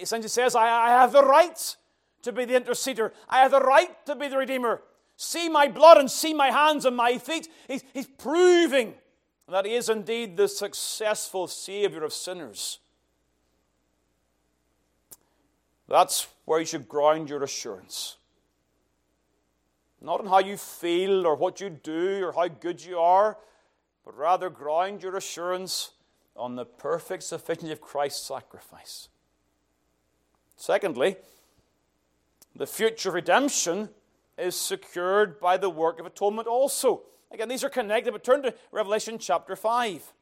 essentially 0.00 0.28
says, 0.28 0.54
I, 0.54 0.68
I 0.68 0.88
have 0.90 1.12
the 1.12 1.24
right 1.24 1.76
to 2.22 2.32
be 2.32 2.44
the 2.44 2.58
interceder. 2.58 3.12
I 3.28 3.40
have 3.40 3.50
the 3.50 3.60
right 3.60 4.04
to 4.06 4.14
be 4.14 4.28
the 4.28 4.38
redeemer. 4.38 4.82
See 5.16 5.48
my 5.48 5.68
blood 5.68 5.96
and 5.96 6.10
see 6.10 6.34
my 6.34 6.50
hands 6.50 6.84
and 6.84 6.96
my 6.96 7.18
feet. 7.18 7.48
He's, 7.68 7.84
he's 7.94 8.06
proving 8.06 8.94
that 9.48 9.64
he 9.64 9.74
is 9.74 9.88
indeed 9.88 10.36
the 10.36 10.48
successful 10.48 11.46
Savior 11.46 12.02
of 12.04 12.12
sinners. 12.12 12.80
That's 15.88 16.26
where 16.44 16.60
you 16.60 16.66
should 16.66 16.88
ground 16.88 17.30
your 17.30 17.42
assurance. 17.42 18.16
Not 20.00 20.20
in 20.20 20.26
how 20.26 20.40
you 20.40 20.56
feel 20.56 21.26
or 21.26 21.36
what 21.36 21.60
you 21.60 21.70
do 21.70 22.24
or 22.24 22.32
how 22.32 22.48
good 22.48 22.84
you 22.84 22.98
are, 22.98 23.38
but 24.04 24.16
rather 24.16 24.50
ground 24.50 25.02
your 25.02 25.16
assurance 25.16 25.92
on 26.36 26.56
the 26.56 26.64
perfect 26.64 27.22
sufficiency 27.22 27.72
of 27.72 27.80
Christ's 27.80 28.26
sacrifice. 28.26 29.08
Secondly, 30.56 31.16
the 32.54 32.66
future 32.66 33.10
redemption 33.10 33.90
is 34.38 34.56
secured 34.56 35.38
by 35.38 35.56
the 35.56 35.70
work 35.70 36.00
of 36.00 36.06
atonement 36.06 36.48
also. 36.48 37.02
Again, 37.30 37.48
these 37.48 37.64
are 37.64 37.68
connected, 37.68 38.12
but 38.12 38.24
turn 38.24 38.42
to 38.42 38.54
Revelation 38.72 39.18
chapter 39.18 39.56
5. 39.56 40.12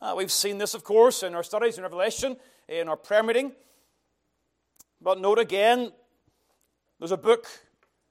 Uh, 0.00 0.14
we've 0.16 0.32
seen 0.32 0.58
this, 0.58 0.74
of 0.74 0.84
course, 0.84 1.22
in 1.22 1.34
our 1.34 1.42
studies 1.42 1.78
in 1.78 1.82
Revelation, 1.82 2.36
in 2.68 2.88
our 2.88 2.96
prayer 2.96 3.22
meeting. 3.22 3.52
But 5.00 5.20
note 5.20 5.38
again, 5.38 5.92
there's 6.98 7.12
a 7.12 7.16
book, 7.16 7.46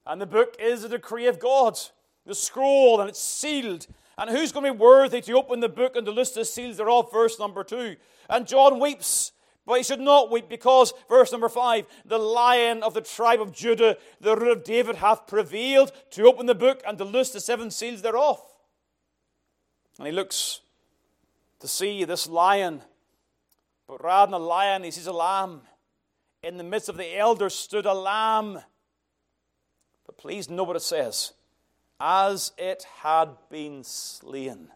and 0.06 0.19
the 0.19 0.26
book 0.26 0.56
is 0.60 0.82
the 0.82 0.89
decree 0.89 1.28
of 1.28 1.39
God, 1.39 1.78
the 2.26 2.36
scroll, 2.36 3.00
and 3.00 3.10
it's 3.10 3.22
sealed. 3.22 3.88
And 4.17 4.30
who's 4.30 4.52
going 4.52 4.65
to 4.65 4.74
be 4.74 4.78
worthy 4.78 5.22
to 5.22 5.34
open 5.34 5.60
the 5.60 5.69
book 5.69 5.96
and 5.96 6.06
to 6.06 6.12
list 6.12 6.36
the 6.36 6.46
seals 6.46 6.78
thereof? 6.78 7.12
Verse 7.12 7.39
number 7.39 7.63
two. 7.63 7.96
And 8.30 8.48
John 8.48 8.80
weeps 8.80 9.32
but 9.65 9.76
he 9.76 9.84
should 9.84 9.99
not 9.99 10.32
weep 10.32 10.49
because, 10.49 10.93
verse 11.08 11.32
number 11.32 11.49
five, 11.49 11.86
the 12.06 12.17
lion 12.17 12.84
of 12.84 12.93
the 12.93 13.02
tribe 13.02 13.41
of 13.41 13.54
Judah, 13.54 13.97
the 14.19 14.36
root 14.36 14.58
of 14.58 14.63
David, 14.63 14.97
hath 14.97 15.28
prevailed 15.28 15.91
to 16.12 16.26
open 16.26 16.45
the 16.45 16.56
book 16.56 16.82
and 16.86 16.97
to 16.97 17.06
loose 17.06 17.30
the 17.30 17.39
seven 17.39 17.71
seals 17.71 18.02
thereof. 18.02 18.41
And 19.97 20.08
he 20.08 20.13
looks 20.13 20.62
to 21.60 21.67
see 21.67 22.04
this 22.04 22.28
lion, 22.28 22.82
but 23.88 24.04
rather 24.04 24.32
than 24.32 24.41
a 24.41 24.43
lion, 24.43 24.84
he 24.84 24.91
sees 24.91 25.08
a 25.08 25.13
lamb. 25.13 25.62
In 26.41 26.58
the 26.58 26.63
midst 26.63 26.89
of 26.89 26.97
the 26.97 27.17
elders 27.17 27.56
stood 27.56 27.86
a 27.86 27.93
lamb. 27.93 28.60
But 30.06 30.17
please 30.17 30.49
know 30.49 30.63
what 30.63 30.76
it 30.76 30.82
says 30.82 31.32
as 32.02 32.52
it 32.58 32.86
had 33.02 33.30
been 33.49 33.82
slain. 33.84 34.67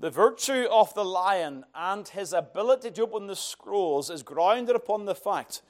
The 0.00 0.10
virtue 0.10 0.66
of 0.70 0.94
the 0.94 1.04
lion 1.04 1.64
and 1.74 2.06
his 2.06 2.32
ability 2.32 2.92
to 2.92 3.02
open 3.02 3.26
the 3.26 3.34
scrolls 3.34 4.10
is 4.10 4.22
grounded 4.22 4.76
upon 4.76 5.06
the 5.06 5.14
fact 5.14 5.62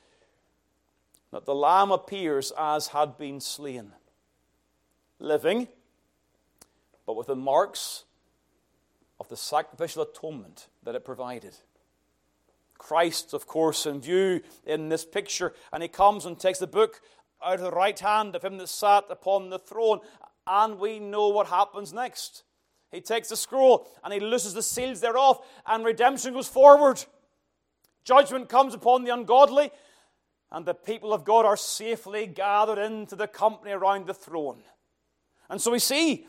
that 1.33 1.47
the 1.47 1.55
lamb 1.55 1.91
appears 1.91 2.53
as 2.59 2.89
had 2.89 3.17
been 3.17 3.41
slain, 3.41 3.93
living, 5.19 5.69
but 7.07 7.17
with 7.17 7.27
the 7.27 7.37
marks 7.37 8.05
of 9.19 9.29
the 9.29 9.37
sacrificial 9.37 10.03
atonement 10.03 10.69
that 10.83 10.95
it 10.95 11.05
provided. 11.05 11.57
Christ, 12.77 13.33
of 13.33 13.47
course, 13.47 13.87
in 13.87 14.01
view 14.01 14.43
in 14.65 14.91
this 14.91 15.05
picture, 15.05 15.55
and 15.73 15.83
he 15.83 15.89
comes 15.89 16.27
and 16.27 16.39
takes 16.39 16.59
the 16.59 16.67
book 16.67 17.01
out 17.43 17.55
of 17.55 17.61
the 17.61 17.71
right 17.71 17.99
hand 17.99 18.37
of 18.37 18.45
him 18.45 18.59
that 18.59 18.69
sat 18.69 19.05
upon 19.11 19.49
the 19.49 19.59
throne, 19.59 20.01
and 20.47 20.79
we 20.79 20.99
know 20.99 21.29
what 21.29 21.49
happens 21.49 21.93
next. 21.93 22.43
He 22.91 23.01
takes 23.01 23.29
the 23.29 23.37
scroll 23.37 23.89
and 24.03 24.13
he 24.13 24.21
looses 24.21 24.55
the 24.55 24.63
seals 24.63 25.01
thereof, 25.01 25.45
and 25.67 25.85
redemption 25.85 26.33
goes 26.33 26.49
forward. 26.49 27.05
Judgment 28.05 28.49
comes 28.49 28.75
upon 28.75 29.05
the 29.05 29.13
ungodly, 29.13 29.71
and 30.51 30.65
the 30.65 30.75
people 30.75 31.13
of 31.13 31.25
God 31.25 31.45
are 31.45 31.57
safely 31.57 32.27
gathered 32.27 32.79
into 32.79 33.15
the 33.17 33.29
company 33.29 33.73
around 33.73 34.07
the 34.07 34.15
throne. 34.15 34.63
And 35.51 35.61
so 35.61 35.71
we 35.71 35.79
see 35.79 36.27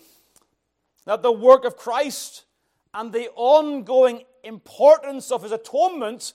that 1.06 1.22
the 1.22 1.32
work 1.32 1.64
of 1.64 1.78
Christ 1.78 2.46
and 2.94 3.14
the 3.14 3.30
ongoing 3.36 4.24
importance 4.44 5.32
of 5.32 5.44
his 5.44 5.52
atonement 5.52 6.34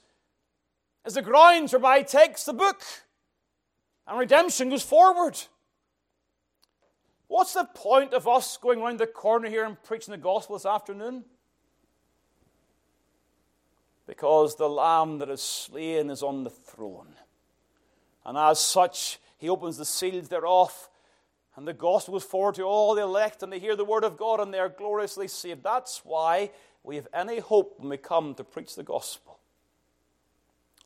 is 1.05 1.15
the 1.15 1.23
grounds 1.23 1.73
whereby 1.73 1.99
he 1.99 2.05
takes 2.05 2.45
the 2.45 2.53
book 2.53 2.83
and 4.07 4.19
redemption 4.19 4.71
goes 4.71 4.83
forward. 4.83 5.39
What's 7.29 7.55
the 7.55 7.65
point 7.65 8.13
of 8.13 8.29
us 8.29 8.57
going 8.57 8.81
round 8.81 9.01
the 9.01 9.07
corner 9.07 9.49
here 9.49 9.65
and 9.65 9.83
preaching 9.83 10.13
the 10.13 10.19
gospel 10.19 10.57
this 10.57 10.67
afternoon? 10.67 11.25
Because 14.07 14.57
the 14.57 14.69
Lamb 14.69 15.19
that 15.19 15.31
is 15.31 15.43
slain 15.43 16.11
is 16.11 16.23
on 16.23 16.45
the 16.45 16.51
throne. 16.51 17.15
And 18.25 18.37
as 18.37 18.61
such, 18.61 19.19
he 19.39 19.49
opens 19.49 19.77
the 19.77 19.85
seals 19.85 20.29
thereof, 20.29 20.89
and 21.57 21.67
the 21.67 21.73
gospel 21.73 22.13
goes 22.15 22.25
forward 22.25 22.57
to 22.57 22.63
all 22.63 22.95
the 22.95 23.03
elect, 23.03 23.43
and 23.43 23.53
they 23.53 23.59
hear 23.59 23.77
the 23.77 23.85
word 23.85 24.05
of 24.05 24.17
God, 24.17 24.41
and 24.41 24.53
they 24.53 24.59
are 24.59 24.69
gloriously 24.69 25.29
saved. 25.29 25.63
That's 25.63 26.03
why 26.05 26.51
we 26.83 26.97
have 26.97 27.09
any 27.15 27.39
hope 27.39 27.79
when 27.79 27.89
we 27.89 27.97
come 27.97 28.35
to 28.35 28.45
preach 28.45 28.75
the 28.75 28.83
gospel. 28.83 29.39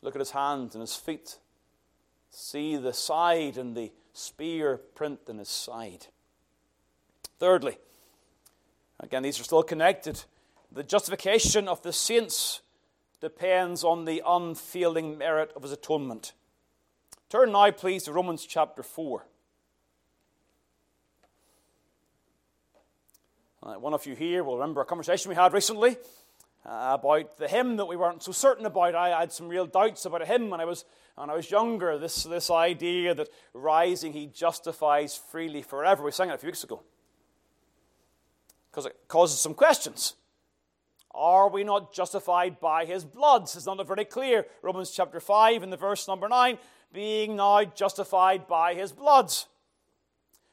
Look 0.02 0.14
at 0.14 0.20
his 0.20 0.30
hands 0.30 0.74
and 0.74 0.80
his 0.80 0.94
feet. 0.94 1.38
See 2.30 2.76
the 2.76 2.92
side 2.92 3.56
and 3.56 3.76
the 3.76 3.90
spear 4.12 4.76
print 4.76 5.20
in 5.28 5.38
his 5.38 5.48
side. 5.48 6.06
Thirdly, 7.38 7.78
again, 8.98 9.22
these 9.22 9.38
are 9.38 9.44
still 9.44 9.62
connected. 9.62 10.24
The 10.72 10.82
justification 10.82 11.68
of 11.68 11.82
the 11.82 11.92
saints 11.92 12.62
depends 13.20 13.84
on 13.84 14.04
the 14.04 14.22
unfailing 14.26 15.16
merit 15.16 15.52
of 15.54 15.62
his 15.62 15.70
atonement. 15.70 16.32
Turn 17.28 17.52
now, 17.52 17.70
please, 17.70 18.04
to 18.04 18.12
Romans 18.12 18.44
chapter 18.44 18.82
4. 18.82 19.24
Uh, 23.62 23.74
one 23.74 23.94
of 23.94 24.04
you 24.04 24.16
here 24.16 24.42
will 24.42 24.56
remember 24.56 24.80
a 24.80 24.84
conversation 24.84 25.28
we 25.28 25.34
had 25.36 25.52
recently 25.52 25.96
uh, 26.66 26.96
about 26.98 27.36
the 27.38 27.46
hymn 27.46 27.76
that 27.76 27.86
we 27.86 27.96
weren't 27.96 28.22
so 28.22 28.32
certain 28.32 28.66
about. 28.66 28.96
I 28.96 29.20
had 29.20 29.32
some 29.32 29.48
real 29.48 29.66
doubts 29.66 30.04
about 30.04 30.22
a 30.22 30.26
hymn 30.26 30.50
when 30.50 30.60
I 30.60 30.64
was, 30.64 30.84
when 31.14 31.30
I 31.30 31.34
was 31.34 31.50
younger. 31.50 31.98
This, 31.98 32.24
this 32.24 32.50
idea 32.50 33.14
that 33.14 33.28
rising 33.54 34.12
he 34.12 34.26
justifies 34.26 35.16
freely 35.16 35.62
forever. 35.62 36.02
We 36.02 36.10
sang 36.10 36.30
it 36.30 36.34
a 36.34 36.38
few 36.38 36.48
weeks 36.48 36.64
ago 36.64 36.82
because 38.78 38.86
it 38.92 39.08
causes 39.08 39.40
some 39.40 39.54
questions. 39.54 40.14
Are 41.12 41.48
we 41.48 41.64
not 41.64 41.92
justified 41.92 42.60
by 42.60 42.84
his 42.84 43.04
blood? 43.04 43.42
It's 43.42 43.66
not 43.66 43.84
very 43.84 44.04
clear. 44.04 44.46
Romans 44.62 44.92
chapter 44.92 45.18
5 45.18 45.64
in 45.64 45.70
the 45.70 45.76
verse 45.76 46.06
number 46.06 46.28
9, 46.28 46.58
being 46.92 47.34
now 47.34 47.64
justified 47.64 48.46
by 48.46 48.74
his 48.74 48.92
blood. 48.92 49.32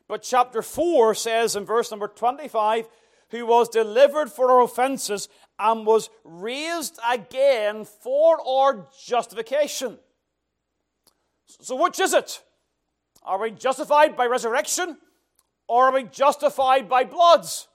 But 0.07 0.23
chapter 0.23 0.63
4 0.63 1.13
says 1.13 1.55
in 1.55 1.65
verse 1.65 1.91
number 1.91 2.07
25, 2.07 2.88
who 3.29 3.45
was 3.45 3.69
delivered 3.69 4.31
for 4.31 4.49
our 4.49 4.63
offenses 4.63 5.29
and 5.59 5.85
was 5.85 6.09
raised 6.23 6.97
again 7.07 7.85
for 7.85 8.41
our 8.43 8.88
justification. 9.05 9.99
So, 11.61 11.75
which 11.75 11.99
is 11.99 12.15
it? 12.15 12.41
Are 13.21 13.39
we 13.39 13.51
justified 13.51 14.17
by 14.17 14.25
resurrection 14.25 14.97
or 15.67 15.89
are 15.89 15.93
we 15.93 16.05
justified 16.05 16.89
by 16.89 17.03
bloods? 17.03 17.67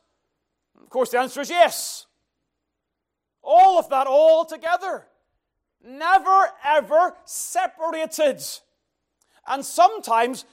Of 0.90 0.92
course, 0.92 1.11
the 1.11 1.20
answer 1.20 1.40
is 1.40 1.50
yes. 1.50 2.07
All 3.44 3.79
of 3.79 3.88
that 3.90 4.09
all 4.09 4.44
together. 4.44 5.07
Never 5.85 6.50
ever 6.64 7.14
separated. 7.24 8.42
And 9.46 9.64
sometimes, 9.64 10.44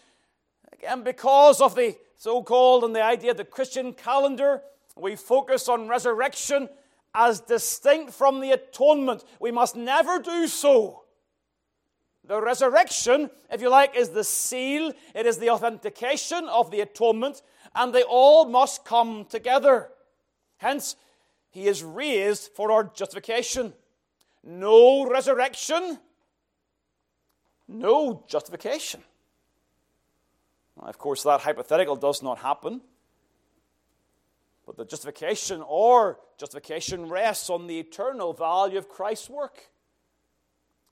again, 0.72 1.02
because 1.02 1.60
of 1.60 1.74
the 1.74 1.96
so 2.18 2.44
called 2.44 2.84
and 2.84 2.96
the 2.96 3.04
idea 3.04 3.32
of 3.32 3.38
the 3.38 3.46
Christian 3.46 3.94
calendar, 3.94 4.62
we 4.96 5.16
focus 5.16 5.68
on 5.68 5.88
resurrection 5.88 6.70
as 7.16 7.40
distinct 7.40 8.14
from 8.14 8.40
the 8.40 8.52
atonement. 8.52 9.24
We 9.40 9.50
must 9.50 9.76
never 9.76 10.20
do 10.20 10.46
so. 10.46 11.06
The 12.24 12.40
resurrection, 12.40 13.32
if 13.52 13.60
you 13.60 13.70
like, 13.70 13.96
is 13.96 14.10
the 14.10 14.24
seal, 14.24 14.94
it 15.16 15.26
is 15.26 15.40
the 15.40 15.50
authentication 15.50 16.48
of 16.48 16.70
the 16.70 16.82
atonement, 16.82 17.42
and 17.74 17.92
they 17.92 18.04
all 18.04 18.46
must 18.46 18.86
come 18.86 19.26
together. 19.26 19.90
Hence, 20.58 20.96
he 21.50 21.68
is 21.68 21.84
raised 21.84 22.52
for 22.56 22.72
our 22.72 22.84
justification. 22.84 23.74
No 24.44 25.08
resurrection, 25.08 26.00
no 27.68 28.24
justification. 28.28 29.04
of 30.78 30.98
course, 30.98 31.24
that 31.24 31.42
hypothetical 31.42 31.96
does 31.96 32.22
not 32.22 32.40
happen. 32.40 32.82
But 34.66 34.78
the 34.78 34.86
justification 34.86 35.64
or 35.66 36.20
justification 36.38 37.10
rests 37.10 37.50
on 37.50 37.68
the 37.68 37.80
eternal 37.80 38.34
value 38.34 38.78
of 38.78 38.90
Christ's 38.90 39.30
work. 39.30 39.70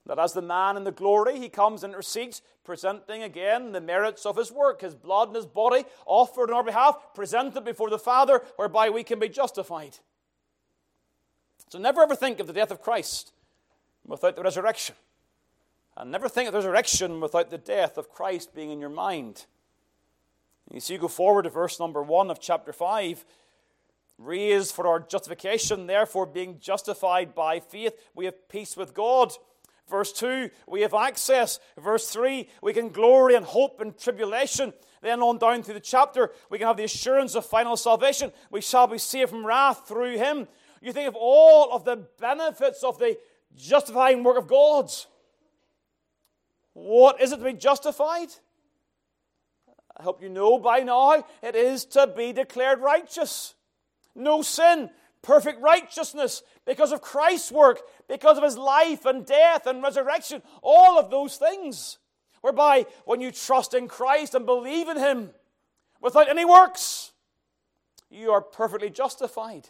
That 0.06 0.18
as 0.20 0.32
the 0.32 0.42
man 0.42 0.76
in 0.76 0.84
the 0.84 0.92
glory, 0.92 1.38
he 1.38 1.48
comes 1.48 1.82
and 1.82 1.92
intercedes, 1.92 2.40
presenting 2.64 3.22
again 3.22 3.72
the 3.72 3.80
merits 3.80 4.24
of 4.24 4.36
his 4.36 4.52
work, 4.52 4.80
his 4.80 4.94
blood 4.94 5.28
and 5.28 5.36
his 5.36 5.46
body 5.46 5.84
offered 6.06 6.50
on 6.50 6.56
our 6.56 6.62
behalf, 6.62 6.96
presented 7.14 7.64
before 7.64 7.90
the 7.90 7.98
Father, 7.98 8.42
whereby 8.54 8.88
we 8.88 9.02
can 9.02 9.18
be 9.18 9.28
justified. 9.28 9.98
So 11.68 11.78
never 11.78 12.02
ever 12.02 12.14
think 12.14 12.38
of 12.38 12.46
the 12.46 12.52
death 12.52 12.70
of 12.70 12.80
Christ 12.80 13.32
without 14.06 14.36
the 14.36 14.42
resurrection. 14.42 14.94
And 15.96 16.12
never 16.12 16.28
think 16.28 16.46
of 16.46 16.52
the 16.52 16.58
resurrection 16.58 17.20
without 17.20 17.50
the 17.50 17.58
death 17.58 17.98
of 17.98 18.10
Christ 18.10 18.54
being 18.54 18.70
in 18.70 18.80
your 18.80 18.90
mind. 18.90 19.46
You 20.72 20.78
see, 20.78 20.94
you 20.94 21.00
go 21.00 21.08
forward 21.08 21.42
to 21.42 21.50
verse 21.50 21.80
number 21.80 22.02
1 22.02 22.30
of 22.30 22.40
chapter 22.40 22.72
5 22.72 23.24
raised 24.18 24.74
for 24.74 24.86
our 24.86 25.00
justification, 25.00 25.86
therefore, 25.86 26.26
being 26.26 26.58
justified 26.58 27.34
by 27.34 27.60
faith, 27.60 27.94
we 28.14 28.24
have 28.24 28.48
peace 28.48 28.76
with 28.76 28.94
God. 28.94 29.32
Verse 29.88 30.12
2, 30.12 30.50
we 30.66 30.80
have 30.82 30.94
access. 30.94 31.60
Verse 31.78 32.10
3, 32.10 32.48
we 32.62 32.72
can 32.72 32.88
glory 32.88 33.34
and 33.34 33.44
hope 33.44 33.80
in 33.80 33.94
tribulation. 33.94 34.72
Then 35.02 35.22
on 35.22 35.38
down 35.38 35.62
through 35.62 35.74
the 35.74 35.80
chapter, 35.80 36.32
we 36.50 36.58
can 36.58 36.66
have 36.66 36.76
the 36.76 36.84
assurance 36.84 37.34
of 37.34 37.46
final 37.46 37.76
salvation. 37.76 38.32
We 38.50 38.60
shall 38.60 38.86
be 38.86 38.98
saved 38.98 39.30
from 39.30 39.46
wrath 39.46 39.86
through 39.86 40.18
him. 40.18 40.48
You 40.80 40.92
think 40.92 41.08
of 41.08 41.16
all 41.16 41.72
of 41.72 41.84
the 41.84 42.06
benefits 42.18 42.82
of 42.82 42.98
the 42.98 43.16
justifying 43.56 44.24
work 44.24 44.36
of 44.36 44.48
God. 44.48 44.90
What 46.72 47.20
is 47.20 47.32
it 47.32 47.38
to 47.38 47.44
be 47.44 47.52
justified? 47.52 48.28
I 49.96 50.02
hope 50.02 50.20
you 50.20 50.28
know 50.28 50.58
by 50.58 50.80
now 50.80 51.24
it 51.42 51.54
is 51.54 51.84
to 51.86 52.06
be 52.06 52.32
declared 52.32 52.80
righteous 52.80 53.54
no 54.16 54.42
sin, 54.42 54.90
perfect 55.22 55.60
righteousness 55.60 56.42
because 56.66 56.92
of 56.92 57.00
Christ's 57.00 57.52
work, 57.52 57.80
because 58.08 58.36
of 58.36 58.44
his 58.44 58.58
life 58.58 59.06
and 59.06 59.24
death 59.24 59.66
and 59.66 59.82
resurrection, 59.82 60.42
all 60.62 60.98
of 60.98 61.10
those 61.10 61.36
things. 61.36 61.98
Whereby, 62.42 62.86
when 63.04 63.20
you 63.20 63.32
trust 63.32 63.74
in 63.74 63.88
Christ 63.88 64.34
and 64.34 64.44
believe 64.44 64.88
in 64.88 64.98
him 64.98 65.30
without 66.00 66.28
any 66.28 66.44
works, 66.44 67.12
you 68.10 68.30
are 68.32 68.40
perfectly 68.40 68.90
justified. 68.90 69.68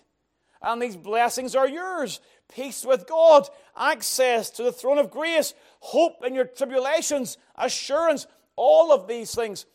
And 0.60 0.80
these 0.80 0.96
blessings 0.96 1.54
are 1.54 1.68
yours 1.68 2.20
peace 2.48 2.84
with 2.84 3.06
God, 3.06 3.48
access 3.76 4.50
to 4.50 4.62
the 4.62 4.72
throne 4.72 4.98
of 4.98 5.10
grace, 5.10 5.54
hope 5.80 6.24
in 6.24 6.34
your 6.34 6.44
tribulations, 6.44 7.38
assurance, 7.56 8.26
all 8.54 8.92
of 8.92 9.08
these 9.08 9.34
things. 9.34 9.66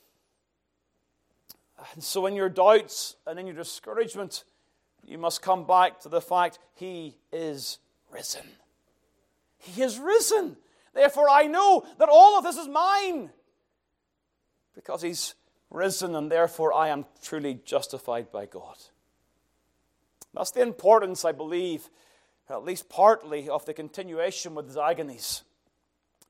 And 1.93 2.03
so, 2.03 2.25
in 2.27 2.35
your 2.35 2.49
doubts 2.49 3.15
and 3.25 3.39
in 3.39 3.47
your 3.47 3.55
discouragement, 3.55 4.43
you 5.05 5.17
must 5.17 5.41
come 5.41 5.65
back 5.65 5.99
to 6.01 6.09
the 6.09 6.21
fact 6.21 6.59
He 6.75 7.17
is 7.31 7.79
risen. 8.11 8.45
He 9.57 9.81
is 9.81 9.99
risen. 9.99 10.57
Therefore, 10.93 11.29
I 11.29 11.47
know 11.47 11.85
that 11.99 12.09
all 12.09 12.37
of 12.37 12.43
this 12.43 12.57
is 12.57 12.67
mine 12.67 13.29
because 14.75 15.01
He's 15.01 15.35
risen, 15.69 16.15
and 16.15 16.31
therefore 16.31 16.73
I 16.73 16.89
am 16.89 17.05
truly 17.23 17.59
justified 17.65 18.31
by 18.31 18.45
God. 18.45 18.77
That's 20.33 20.51
the 20.51 20.61
importance, 20.61 21.25
I 21.25 21.31
believe, 21.31 21.89
at 22.49 22.63
least 22.63 22.89
partly, 22.89 23.49
of 23.49 23.65
the 23.65 23.73
continuation 23.73 24.55
with 24.55 24.67
his 24.67 24.77
agonies. 24.77 25.43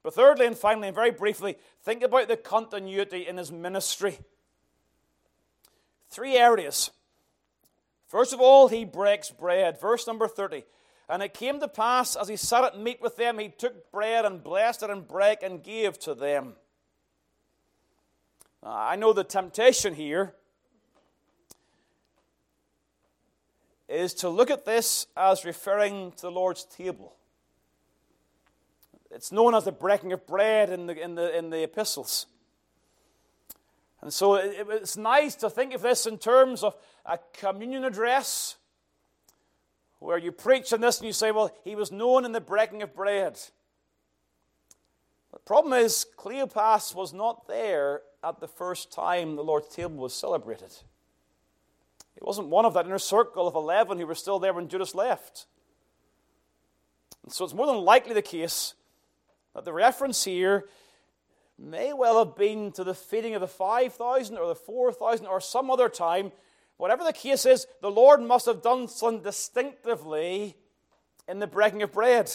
But 0.04 0.16
thirdly 0.16 0.48
and 0.48 0.58
finally, 0.58 0.88
and 0.88 0.96
very 0.96 1.12
briefly, 1.12 1.58
think 1.84 2.02
about 2.02 2.28
the 2.28 2.38
continuity 2.38 3.28
in 3.28 3.38
his 3.38 3.52
ministry. 3.52 4.20
Three 6.10 6.36
areas 6.36 6.92
First 8.12 8.34
of 8.34 8.42
all, 8.42 8.68
he 8.68 8.84
breaks 8.84 9.32
bread. 9.32 9.80
Verse 9.80 10.06
number 10.06 10.28
30. 10.28 10.66
And 11.08 11.24
it 11.24 11.34
came 11.34 11.62
to 11.62 11.70
pass, 11.70 12.18
as 12.18 12.28
he 12.28 12.36
sat 12.36 12.66
at 12.66 12.78
meat 12.78 13.02
with 13.02 13.16
them, 13.16 13.40
he 13.40 13.48
took 13.48 13.90
bread 13.90 14.26
and 14.26 14.44
blessed 14.44 14.84
it 14.84 14.90
and 14.90 15.08
brake 15.08 15.44
and 15.44 15.64
gave 15.64 15.98
to 16.00 16.14
them. 16.14 16.56
I 18.62 18.98
know 18.98 19.14
the 19.14 19.24
temptation 19.24 19.94
here 19.94 20.34
is 23.88 24.14
to 24.16 24.28
look 24.28 24.52
at 24.52 24.66
this 24.66 25.08
as 25.16 25.46
referring 25.46 26.12
to 26.18 26.24
the 26.24 26.32
Lord's 26.32 26.66
table. 26.66 27.16
It's 29.10 29.32
known 29.32 29.56
as 29.56 29.64
the 29.64 29.72
breaking 29.72 30.12
of 30.12 30.28
bread 30.28 30.70
in 30.70 30.86
the, 30.86 31.02
in 31.02 31.16
the, 31.16 31.38
in 31.38 31.50
the 31.50 31.64
epistles. 31.64 32.26
And 34.02 34.12
so 34.12 34.36
it, 34.36 34.68
it's 34.70 34.98
nice 34.98 35.36
to 35.36 35.50
think 35.50 35.74
of 35.74 35.82
this 35.82 36.06
in 36.06 36.18
terms 36.18 36.64
of 36.64 36.76
a 37.06 37.20
communion 37.34 37.84
address 37.84 38.56
where 40.00 40.18
you 40.18 40.32
preach 40.32 40.74
on 40.74 40.82
this 40.82 40.98
and 40.98 41.06
you 41.06 41.14
say, 41.14 41.32
well, 41.32 41.52
he 41.64 41.76
was 41.76 41.92
known 41.92 42.26
in 42.26 42.32
the 42.32 42.42
breaking 42.42 42.82
of 42.82 42.96
bread. 42.96 43.40
The 45.32 45.40
problem 45.40 45.74
is, 45.74 46.06
Cleopas 46.18 46.96
was 46.96 47.14
not 47.14 47.48
there 47.48 48.02
at 48.24 48.40
the 48.40 48.48
first 48.48 48.92
time 48.92 49.36
the 49.36 49.44
Lord's 49.44 49.74
table 49.74 49.98
was 49.98 50.14
celebrated. 50.14 50.72
He 52.16 52.20
wasn't 52.22 52.48
one 52.48 52.66
of 52.66 52.74
that 52.74 52.86
inner 52.86 53.00
circle 53.00 53.48
of 53.48 53.56
11 53.56 54.00
who 54.00 54.08
were 54.08 54.16
still 54.16 54.40
there 54.40 54.54
when 54.54 54.68
Judas 54.68 54.96
left. 54.96 55.46
And 57.24 57.32
so 57.32 57.46
it's 57.46 57.54
more 57.54 57.68
than 57.68 57.78
likely 57.78 58.14
the 58.14 58.22
case 58.22 58.74
that 59.54 59.66
the 59.66 59.74
reference 59.74 60.24
here 60.24 60.66
may 61.62 61.94
well 61.94 62.18
have 62.20 62.36
been 62.36 62.72
to 62.74 62.84
the 62.84 62.94
feeding 62.94 63.36
of 63.36 63.42
the 63.42 63.48
5,000 63.48 64.38
or 64.38 64.48
the 64.48 64.56
4,000 64.56 65.28
or 65.28 65.40
some 65.40 65.70
other 65.70 65.90
time. 65.90 66.32
Whatever 66.78 67.04
the 67.04 67.14
case 67.14 67.46
is, 67.46 67.68
the 67.82 67.92
Lord 67.92 68.22
must 68.22 68.48
have 68.48 68.62
done 68.62 68.88
something 68.88 69.22
distinctively 69.22 70.56
in 71.28 71.40
the 71.40 71.48
breaking 71.48 71.84
of 71.84 71.92
bread. 71.92 72.32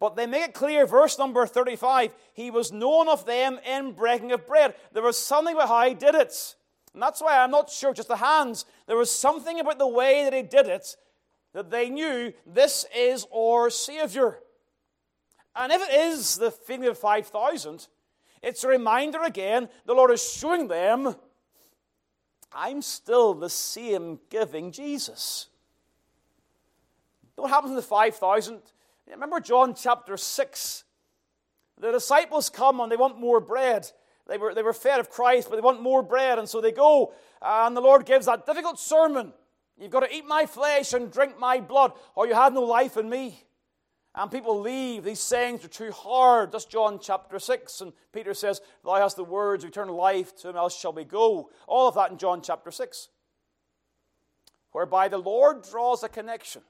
But 0.00 0.14
they 0.14 0.26
make 0.26 0.44
it 0.44 0.54
clear, 0.54 0.86
verse 0.86 1.18
number 1.18 1.44
35, 1.44 2.14
he 2.32 2.50
was 2.50 2.70
known 2.70 3.08
of 3.08 3.26
them 3.26 3.58
in 3.66 3.92
breaking 3.92 4.30
of 4.30 4.46
bread. 4.46 4.74
There 4.92 5.02
was 5.02 5.18
something 5.18 5.54
about 5.54 5.68
how 5.68 5.88
he 5.88 5.94
did 5.94 6.14
it. 6.14 6.54
And 6.94 7.02
that's 7.02 7.20
why 7.20 7.38
I'm 7.38 7.50
not 7.50 7.70
sure, 7.70 7.92
just 7.92 8.08
the 8.08 8.16
hands. 8.16 8.64
There 8.86 8.96
was 8.96 9.10
something 9.10 9.58
about 9.58 9.78
the 9.78 9.88
way 9.88 10.22
that 10.24 10.32
he 10.32 10.42
did 10.42 10.66
it 10.66 10.96
that 11.52 11.70
they 11.70 11.90
knew 11.90 12.32
this 12.46 12.86
is 12.96 13.26
our 13.34 13.70
Savior. 13.70 14.38
And 15.56 15.72
if 15.72 15.82
it 15.82 15.92
is 15.92 16.36
the 16.36 16.52
feeding 16.52 16.86
of 16.86 16.96
5,000, 16.96 17.88
it's 18.42 18.64
a 18.64 18.68
reminder 18.68 19.22
again, 19.22 19.68
the 19.84 19.94
Lord 19.94 20.10
is 20.10 20.32
showing 20.32 20.68
them, 20.68 21.14
I'm 22.52 22.82
still 22.82 23.34
the 23.34 23.50
same 23.50 24.20
giving 24.30 24.72
Jesus. 24.72 25.48
What 27.36 27.50
happens 27.50 27.70
in 27.70 27.76
the 27.76 27.82
5,000? 27.82 28.60
Remember 29.10 29.40
John 29.40 29.74
chapter 29.74 30.16
6? 30.16 30.84
The 31.80 31.92
disciples 31.92 32.50
come 32.50 32.80
and 32.80 32.90
they 32.90 32.96
want 32.96 33.20
more 33.20 33.40
bread. 33.40 33.90
They 34.26 34.38
were, 34.38 34.54
they 34.54 34.62
were 34.62 34.72
fed 34.72 35.00
of 35.00 35.10
Christ, 35.10 35.48
but 35.48 35.56
they 35.56 35.62
want 35.62 35.80
more 35.80 36.02
bread. 36.02 36.38
And 36.38 36.48
so 36.48 36.60
they 36.60 36.72
go, 36.72 37.12
and 37.40 37.76
the 37.76 37.80
Lord 37.80 38.04
gives 38.04 38.26
that 38.26 38.44
difficult 38.44 38.78
sermon. 38.78 39.32
You've 39.78 39.92
got 39.92 40.00
to 40.00 40.12
eat 40.12 40.26
my 40.26 40.46
flesh 40.46 40.92
and 40.92 41.10
drink 41.10 41.38
my 41.38 41.60
blood, 41.60 41.92
or 42.14 42.26
you 42.26 42.34
have 42.34 42.52
no 42.52 42.62
life 42.62 42.96
in 42.96 43.08
me. 43.08 43.44
And 44.18 44.32
people 44.32 44.60
leave. 44.60 45.04
These 45.04 45.20
sayings 45.20 45.64
are 45.64 45.68
too 45.68 45.92
hard. 45.92 46.50
That's 46.50 46.64
John 46.64 46.98
chapter 47.00 47.38
6. 47.38 47.80
And 47.82 47.92
Peter 48.12 48.34
says, 48.34 48.60
Thou 48.84 48.96
hast 48.96 49.14
the 49.14 49.22
words 49.22 49.62
of 49.62 49.70
eternal 49.70 49.94
life, 49.94 50.34
to 50.38 50.48
whom 50.48 50.56
else 50.56 50.76
shall 50.76 50.92
we 50.92 51.04
go? 51.04 51.50
All 51.68 51.86
of 51.86 51.94
that 51.94 52.10
in 52.10 52.18
John 52.18 52.42
chapter 52.42 52.72
6. 52.72 53.10
Whereby 54.72 55.06
the 55.06 55.18
Lord 55.18 55.62
draws 55.62 56.02
a 56.02 56.08
connection. 56.08 56.62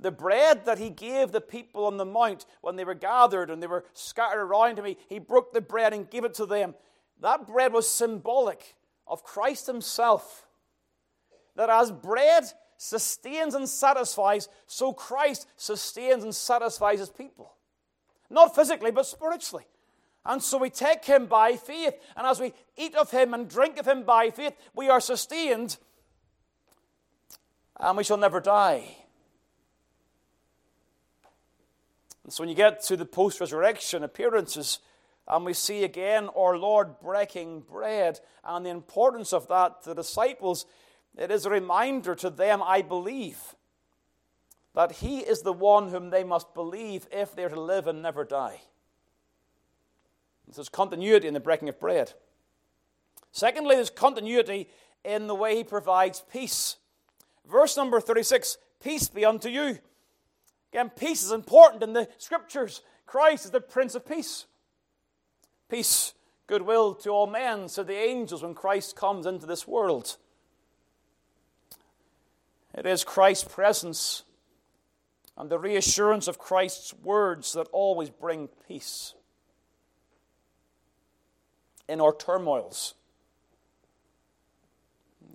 The 0.00 0.10
bread 0.10 0.64
that 0.64 0.78
he 0.78 0.88
gave 0.88 1.30
the 1.30 1.42
people 1.42 1.84
on 1.84 1.98
the 1.98 2.06
mount 2.06 2.46
when 2.62 2.76
they 2.76 2.84
were 2.84 2.94
gathered 2.94 3.50
and 3.50 3.62
they 3.62 3.66
were 3.66 3.84
scattered 3.92 4.40
around 4.40 4.78
him, 4.78 4.86
he, 4.86 4.96
he 5.10 5.18
broke 5.18 5.52
the 5.52 5.60
bread 5.60 5.92
and 5.92 6.08
gave 6.08 6.24
it 6.24 6.32
to 6.34 6.46
them. 6.46 6.74
That 7.20 7.46
bread 7.46 7.74
was 7.74 7.86
symbolic 7.86 8.76
of 9.06 9.24
Christ 9.24 9.66
himself. 9.66 10.46
That 11.54 11.68
as 11.68 11.90
bread 11.92 12.44
sustains 12.78 13.54
and 13.54 13.68
satisfies, 13.68 14.48
so 14.66 14.94
Christ 14.94 15.46
sustains 15.56 16.24
and 16.24 16.34
satisfies 16.34 17.00
his 17.00 17.10
people. 17.10 17.52
Not 18.30 18.54
physically, 18.54 18.90
but 18.90 19.04
spiritually. 19.04 19.66
And 20.24 20.42
so 20.42 20.58
we 20.58 20.70
take 20.70 21.04
him 21.04 21.26
by 21.26 21.56
faith. 21.56 21.94
And 22.16 22.26
as 22.26 22.40
we 22.40 22.52
eat 22.76 22.94
of 22.94 23.10
him 23.10 23.34
and 23.34 23.48
drink 23.48 23.78
of 23.78 23.86
him 23.86 24.04
by 24.04 24.30
faith, 24.30 24.54
we 24.74 24.88
are 24.88 25.00
sustained 25.00 25.76
and 27.80 27.96
we 27.96 28.04
shall 28.04 28.16
never 28.16 28.40
die. 28.40 28.96
And 32.24 32.32
so 32.32 32.42
when 32.42 32.48
you 32.48 32.54
get 32.54 32.82
to 32.84 32.96
the 32.96 33.06
post 33.06 33.40
resurrection 33.40 34.04
appearances, 34.04 34.80
and 35.26 35.44
we 35.44 35.54
see 35.54 35.84
again 35.84 36.28
our 36.36 36.58
Lord 36.58 37.00
breaking 37.00 37.60
bread 37.60 38.20
and 38.44 38.66
the 38.66 38.70
importance 38.70 39.32
of 39.32 39.48
that 39.48 39.82
to 39.82 39.90
the 39.90 39.94
disciples, 39.94 40.66
it 41.18 41.30
is 41.30 41.44
a 41.44 41.50
reminder 41.50 42.14
to 42.14 42.30
them, 42.30 42.62
I 42.62 42.82
believe, 42.82 43.38
that 44.74 44.92
He 44.92 45.18
is 45.18 45.42
the 45.42 45.52
one 45.52 45.88
whom 45.88 46.10
they 46.10 46.24
must 46.24 46.54
believe 46.54 47.06
if 47.10 47.34
they're 47.34 47.48
to 47.48 47.60
live 47.60 47.86
and 47.86 48.00
never 48.00 48.24
die. 48.24 48.60
There's 50.54 50.68
continuity 50.68 51.28
in 51.28 51.34
the 51.34 51.40
breaking 51.40 51.68
of 51.68 51.80
bread. 51.80 52.12
Secondly, 53.32 53.74
there's 53.74 53.90
continuity 53.90 54.68
in 55.04 55.26
the 55.26 55.34
way 55.34 55.56
He 55.56 55.64
provides 55.64 56.22
peace. 56.32 56.76
Verse 57.46 57.76
number 57.76 58.00
36 58.00 58.56
Peace 58.80 59.08
be 59.08 59.24
unto 59.24 59.48
you. 59.48 59.78
Again, 60.72 60.90
peace 60.90 61.24
is 61.24 61.32
important 61.32 61.82
in 61.82 61.94
the 61.94 62.08
scriptures. 62.18 62.82
Christ 63.06 63.46
is 63.46 63.50
the 63.50 63.60
Prince 63.60 63.94
of 63.94 64.06
Peace. 64.06 64.44
Peace, 65.68 66.14
goodwill 66.46 66.94
to 66.94 67.10
all 67.10 67.26
men, 67.26 67.68
said 67.68 67.86
the 67.86 67.96
angels 67.96 68.42
when 68.42 68.54
Christ 68.54 68.94
comes 68.94 69.26
into 69.26 69.46
this 69.46 69.66
world. 69.66 70.16
It 72.78 72.86
is 72.86 73.02
Christ's 73.02 73.42
presence 73.42 74.22
and 75.36 75.50
the 75.50 75.58
reassurance 75.58 76.28
of 76.28 76.38
Christ's 76.38 76.94
words 76.94 77.54
that 77.54 77.66
always 77.72 78.08
bring 78.08 78.48
peace 78.68 79.14
in 81.88 82.00
our 82.00 82.14
turmoils. 82.14 82.94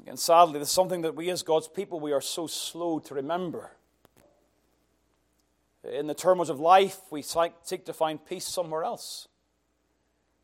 And 0.07 0.17
sadly, 0.17 0.53
there's 0.53 0.71
something 0.71 1.01
that 1.01 1.15
we 1.15 1.29
as 1.29 1.43
God's 1.43 1.67
people, 1.67 1.99
we 1.99 2.13
are 2.13 2.21
so 2.21 2.47
slow 2.47 2.99
to 2.99 3.13
remember. 3.13 3.71
In 5.83 6.07
the 6.07 6.13
turmoils 6.13 6.49
of 6.49 6.61
life, 6.61 7.01
we 7.11 7.21
seek 7.21 7.83
to 7.83 7.93
find 7.93 8.25
peace 8.25 8.45
somewhere 8.45 8.85
else. 8.85 9.27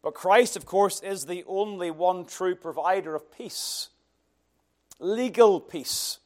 But 0.02 0.16
Christ, 0.16 0.58
of 0.58 0.66
course, 0.66 1.00
is 1.02 1.28
the 1.28 1.46
only 1.48 1.92
one 1.92 2.26
true 2.26 2.56
provider 2.56 3.16
of 3.16 3.32
peace 3.32 3.88
legal 5.00 5.62
peace 5.62 6.20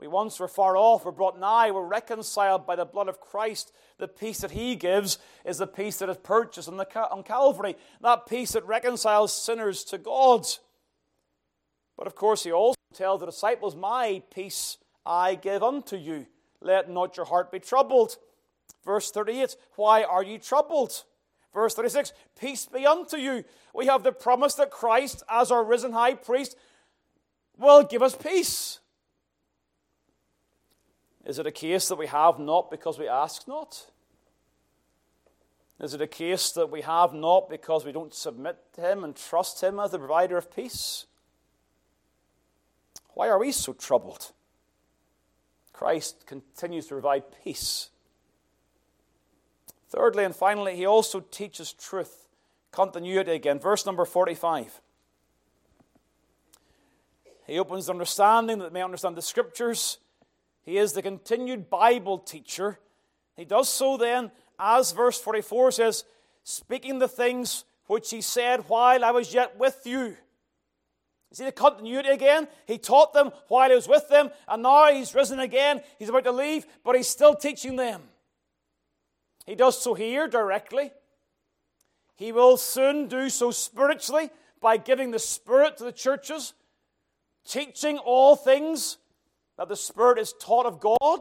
we 0.00 0.08
once 0.08 0.40
were 0.40 0.48
far 0.48 0.78
off, 0.78 1.04
were 1.04 1.12
brought 1.12 1.38
nigh, 1.38 1.70
were 1.70 1.86
reconciled 1.86 2.66
by 2.66 2.74
the 2.74 2.86
blood 2.86 3.06
of 3.06 3.20
Christ. 3.20 3.70
The 3.98 4.08
peace 4.08 4.38
that 4.38 4.52
He 4.52 4.74
gives 4.74 5.18
is 5.44 5.58
the 5.58 5.66
peace 5.66 5.98
that 5.98 6.08
is 6.08 6.16
purchased 6.16 6.68
on, 6.68 6.78
the, 6.78 7.10
on 7.10 7.22
Calvary, 7.22 7.76
that 8.00 8.26
peace 8.26 8.52
that 8.52 8.66
reconciles 8.66 9.30
sinners 9.30 9.84
to 9.84 9.98
God. 9.98 10.46
But 11.98 12.06
of 12.06 12.14
course, 12.14 12.44
He 12.44 12.50
also 12.50 12.78
tells 12.94 13.20
the 13.20 13.26
disciples, 13.26 13.76
My 13.76 14.22
peace 14.34 14.78
I 15.04 15.34
give 15.34 15.62
unto 15.62 15.96
you. 15.96 16.26
Let 16.62 16.88
not 16.88 17.18
your 17.18 17.26
heart 17.26 17.52
be 17.52 17.58
troubled. 17.58 18.16
Verse 18.86 19.10
38, 19.10 19.54
Why 19.76 20.02
are 20.02 20.22
ye 20.22 20.38
troubled? 20.38 21.04
Verse 21.52 21.74
36, 21.74 22.14
Peace 22.40 22.64
be 22.64 22.86
unto 22.86 23.18
you. 23.18 23.44
We 23.74 23.84
have 23.84 24.02
the 24.02 24.12
promise 24.12 24.54
that 24.54 24.70
Christ, 24.70 25.22
as 25.28 25.50
our 25.50 25.62
risen 25.62 25.92
high 25.92 26.14
priest, 26.14 26.56
will 27.58 27.82
give 27.82 28.02
us 28.02 28.16
peace. 28.16 28.80
Is 31.30 31.38
it 31.38 31.46
a 31.46 31.52
case 31.52 31.86
that 31.86 31.94
we 31.94 32.08
have 32.08 32.40
not 32.40 32.72
because 32.72 32.98
we 32.98 33.06
ask 33.06 33.46
not? 33.46 33.86
Is 35.78 35.94
it 35.94 36.00
a 36.00 36.08
case 36.08 36.50
that 36.50 36.72
we 36.72 36.80
have 36.80 37.14
not 37.14 37.48
because 37.48 37.84
we 37.84 37.92
don't 37.92 38.12
submit 38.12 38.56
to 38.72 38.80
Him 38.80 39.04
and 39.04 39.14
trust 39.14 39.60
Him 39.62 39.78
as 39.78 39.92
the 39.92 40.00
provider 40.00 40.36
of 40.36 40.52
peace? 40.52 41.06
Why 43.14 43.28
are 43.28 43.38
we 43.38 43.52
so 43.52 43.72
troubled? 43.72 44.32
Christ 45.72 46.26
continues 46.26 46.88
to 46.88 46.94
provide 46.94 47.22
peace. 47.44 47.90
Thirdly 49.88 50.24
and 50.24 50.34
finally, 50.34 50.74
He 50.74 50.84
also 50.84 51.20
teaches 51.20 51.72
truth. 51.72 52.26
Continuity 52.72 53.30
again. 53.30 53.60
Verse 53.60 53.86
number 53.86 54.04
45. 54.04 54.80
He 57.46 57.56
opens 57.56 57.88
understanding 57.88 58.58
that 58.58 58.72
they 58.72 58.80
may 58.80 58.82
understand 58.82 59.16
the 59.16 59.22
Scriptures 59.22 59.98
he 60.62 60.76
is 60.76 60.92
the 60.92 61.02
continued 61.02 61.70
Bible 61.70 62.18
teacher. 62.18 62.78
He 63.36 63.44
does 63.44 63.68
so 63.68 63.96
then, 63.96 64.30
as 64.58 64.92
verse 64.92 65.18
44 65.20 65.72
says, 65.72 66.04
speaking 66.44 66.98
the 66.98 67.08
things 67.08 67.64
which 67.86 68.10
he 68.10 68.20
said 68.20 68.68
while 68.68 69.04
I 69.04 69.10
was 69.10 69.32
yet 69.32 69.58
with 69.58 69.80
you. 69.84 70.16
You 71.30 71.36
see 71.36 71.44
the 71.44 71.52
continuity 71.52 72.08
again? 72.08 72.48
He 72.66 72.76
taught 72.76 73.12
them 73.12 73.30
while 73.48 73.68
he 73.68 73.76
was 73.76 73.88
with 73.88 74.08
them, 74.08 74.30
and 74.48 74.62
now 74.62 74.92
he's 74.92 75.14
risen 75.14 75.38
again. 75.38 75.80
He's 75.98 76.08
about 76.08 76.24
to 76.24 76.32
leave, 76.32 76.66
but 76.84 76.96
he's 76.96 77.08
still 77.08 77.34
teaching 77.34 77.76
them. 77.76 78.02
He 79.46 79.54
does 79.54 79.80
so 79.80 79.94
here 79.94 80.28
directly. 80.28 80.92
He 82.16 82.32
will 82.32 82.56
soon 82.56 83.08
do 83.08 83.30
so 83.30 83.50
spiritually 83.50 84.30
by 84.60 84.76
giving 84.76 85.10
the 85.10 85.18
Spirit 85.18 85.78
to 85.78 85.84
the 85.84 85.92
churches, 85.92 86.52
teaching 87.46 87.98
all 87.98 88.36
things 88.36 88.98
that 89.60 89.68
the 89.68 89.76
Spirit 89.76 90.18
is 90.18 90.32
taught 90.32 90.64
of 90.64 90.80
God. 90.80 91.20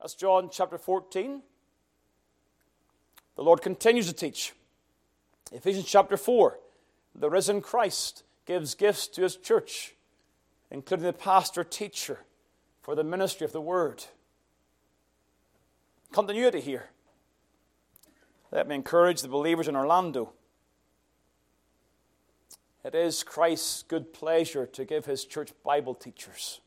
That's 0.00 0.14
John 0.14 0.48
chapter 0.48 0.78
14. 0.78 1.42
The 3.34 3.42
Lord 3.42 3.60
continues 3.60 4.06
to 4.06 4.12
teach. 4.12 4.52
Ephesians 5.50 5.86
chapter 5.86 6.16
4 6.16 6.60
the 7.16 7.28
risen 7.28 7.60
Christ 7.60 8.22
gives 8.46 8.76
gifts 8.76 9.08
to 9.08 9.22
his 9.22 9.34
church, 9.34 9.96
including 10.70 11.04
the 11.04 11.12
pastor 11.12 11.64
teacher 11.64 12.20
for 12.80 12.94
the 12.94 13.02
ministry 13.02 13.44
of 13.44 13.50
the 13.50 13.60
word. 13.60 14.04
Continuity 16.12 16.60
here. 16.60 16.90
Let 18.52 18.68
me 18.68 18.76
encourage 18.76 19.20
the 19.20 19.26
believers 19.26 19.66
in 19.66 19.74
Orlando. 19.74 20.32
It 22.84 22.94
is 22.94 23.24
Christ's 23.24 23.82
good 23.82 24.12
pleasure 24.12 24.64
to 24.64 24.84
give 24.84 25.06
his 25.06 25.24
church 25.24 25.50
Bible 25.64 25.96
teachers 25.96 26.60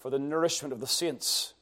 for 0.00 0.10
the 0.10 0.18
nourishment 0.18 0.72
of 0.72 0.80
the 0.80 0.86
saints. 0.86 1.54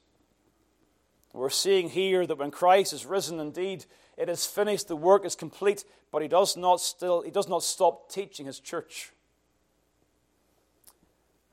We're 1.34 1.50
seeing 1.50 1.90
here 1.90 2.26
that 2.26 2.38
when 2.38 2.50
Christ 2.50 2.92
is 2.92 3.04
risen, 3.04 3.38
indeed, 3.38 3.84
it 4.16 4.28
is 4.28 4.46
finished, 4.46 4.88
the 4.88 4.96
work 4.96 5.24
is 5.24 5.34
complete, 5.34 5.84
but 6.10 6.22
he 6.22 6.28
does 6.28 6.56
not 6.56 6.80
still 6.80 7.22
he 7.22 7.30
does 7.30 7.48
not 7.48 7.62
stop 7.62 8.10
teaching 8.10 8.46
his 8.46 8.58
church. 8.58 9.12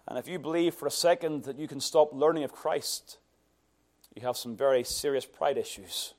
And 0.07 0.17
if 0.17 0.27
you 0.27 0.39
believe 0.39 0.75
for 0.75 0.87
a 0.87 0.91
second 0.91 1.43
that 1.43 1.59
you 1.59 1.67
can 1.67 1.79
stop 1.79 2.13
learning 2.13 2.43
of 2.43 2.51
Christ, 2.51 3.17
you 4.15 4.21
have 4.21 4.37
some 4.37 4.55
very 4.55 4.83
serious 4.83 5.25
pride 5.25 5.57
issues. 5.57 6.13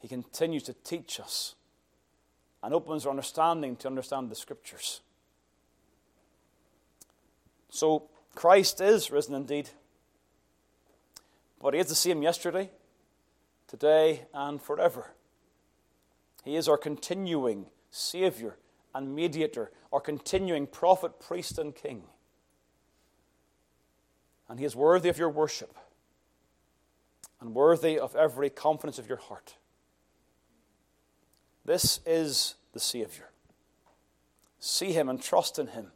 He 0.00 0.08
continues 0.08 0.64
to 0.64 0.74
teach 0.74 1.18
us 1.18 1.54
and 2.62 2.74
opens 2.74 3.06
our 3.06 3.10
understanding 3.10 3.76
to 3.76 3.88
understand 3.88 4.30
the 4.30 4.34
scriptures. 4.34 5.00
So, 7.70 8.10
Christ 8.34 8.80
is 8.80 9.10
risen 9.10 9.34
indeed, 9.34 9.70
but 11.60 11.74
he 11.74 11.80
is 11.80 11.88
the 11.88 11.94
same 11.94 12.22
yesterday, 12.22 12.70
today, 13.68 14.26
and 14.34 14.60
forever. 14.60 15.12
He 16.44 16.56
is 16.56 16.68
our 16.68 16.76
continuing 16.76 17.66
Savior 17.90 18.56
and 18.94 19.14
mediator, 19.14 19.70
our 19.92 20.00
continuing 20.00 20.66
prophet, 20.66 21.20
priest, 21.20 21.58
and 21.58 21.74
king. 21.74 22.02
And 24.48 24.58
He 24.58 24.64
is 24.64 24.76
worthy 24.76 25.08
of 25.08 25.18
your 25.18 25.30
worship 25.30 25.76
and 27.40 27.54
worthy 27.54 27.98
of 27.98 28.14
every 28.14 28.50
confidence 28.50 28.98
of 28.98 29.08
your 29.08 29.18
heart. 29.18 29.56
This 31.64 32.00
is 32.04 32.54
the 32.72 32.80
Savior. 32.80 33.30
See 34.60 34.92
Him 34.92 35.08
and 35.08 35.20
trust 35.20 35.58
in 35.58 35.68
Him. 35.68 35.92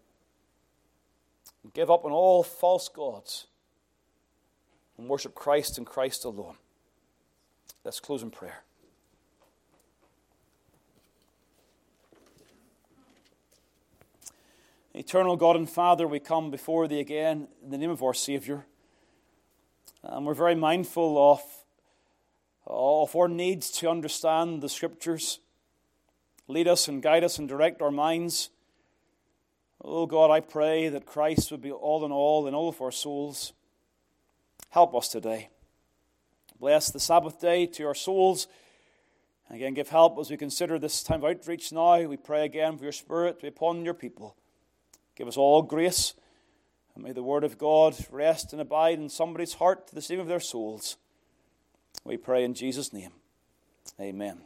And 1.68 1.74
give 1.74 1.90
up 1.90 2.06
on 2.06 2.12
all 2.12 2.42
false 2.42 2.88
gods 2.88 3.46
and 4.96 5.06
worship 5.06 5.34
Christ 5.34 5.76
and 5.76 5.86
Christ 5.86 6.24
alone. 6.24 6.54
Let's 7.84 8.00
close 8.00 8.22
in 8.22 8.30
prayer. 8.30 8.62
Eternal 14.94 15.36
God 15.36 15.56
and 15.56 15.68
Father, 15.68 16.08
we 16.08 16.20
come 16.20 16.50
before 16.50 16.88
Thee 16.88 17.00
again 17.00 17.48
in 17.62 17.68
the 17.68 17.76
name 17.76 17.90
of 17.90 18.02
our 18.02 18.14
Saviour. 18.14 18.64
And 20.02 20.24
we're 20.24 20.32
very 20.32 20.54
mindful 20.54 21.32
of, 21.32 21.42
of 22.66 23.14
our 23.14 23.28
needs 23.28 23.70
to 23.72 23.90
understand 23.90 24.62
the 24.62 24.70
Scriptures. 24.70 25.40
Lead 26.46 26.66
us 26.66 26.88
and 26.88 27.02
guide 27.02 27.24
us 27.24 27.38
and 27.38 27.46
direct 27.46 27.82
our 27.82 27.90
minds. 27.90 28.48
Oh 29.82 30.06
God, 30.06 30.30
I 30.30 30.40
pray 30.40 30.88
that 30.88 31.06
Christ 31.06 31.50
would 31.50 31.62
be 31.62 31.70
all 31.70 32.04
in 32.04 32.12
all 32.12 32.46
in 32.46 32.54
all 32.54 32.68
of 32.68 32.80
our 32.82 32.90
souls. 32.90 33.52
Help 34.70 34.94
us 34.94 35.08
today. 35.08 35.48
Bless 36.58 36.90
the 36.90 37.00
Sabbath 37.00 37.40
day 37.40 37.66
to 37.66 37.84
our 37.84 37.94
souls. 37.94 38.48
And 39.48 39.56
again, 39.56 39.74
give 39.74 39.88
help 39.88 40.18
as 40.18 40.30
we 40.30 40.36
consider 40.36 40.78
this 40.78 41.02
time 41.02 41.24
of 41.24 41.30
outreach 41.30 41.72
now. 41.72 42.02
We 42.02 42.16
pray 42.16 42.44
again 42.44 42.76
for 42.76 42.84
your 42.84 42.92
Spirit 42.92 43.36
to 43.36 43.42
be 43.42 43.48
upon 43.48 43.84
your 43.84 43.94
people. 43.94 44.36
Give 45.16 45.28
us 45.28 45.36
all 45.36 45.62
grace, 45.62 46.14
and 46.94 47.02
may 47.02 47.12
the 47.12 47.22
Word 47.22 47.44
of 47.44 47.58
God 47.58 47.96
rest 48.10 48.52
and 48.52 48.60
abide 48.60 48.98
in 48.98 49.08
somebody's 49.08 49.54
heart 49.54 49.88
to 49.88 49.94
the 49.94 50.02
saving 50.02 50.22
of 50.22 50.28
their 50.28 50.40
souls. 50.40 50.96
We 52.04 52.16
pray 52.16 52.44
in 52.44 52.54
Jesus' 52.54 52.92
name. 52.92 53.12
Amen. 54.00 54.40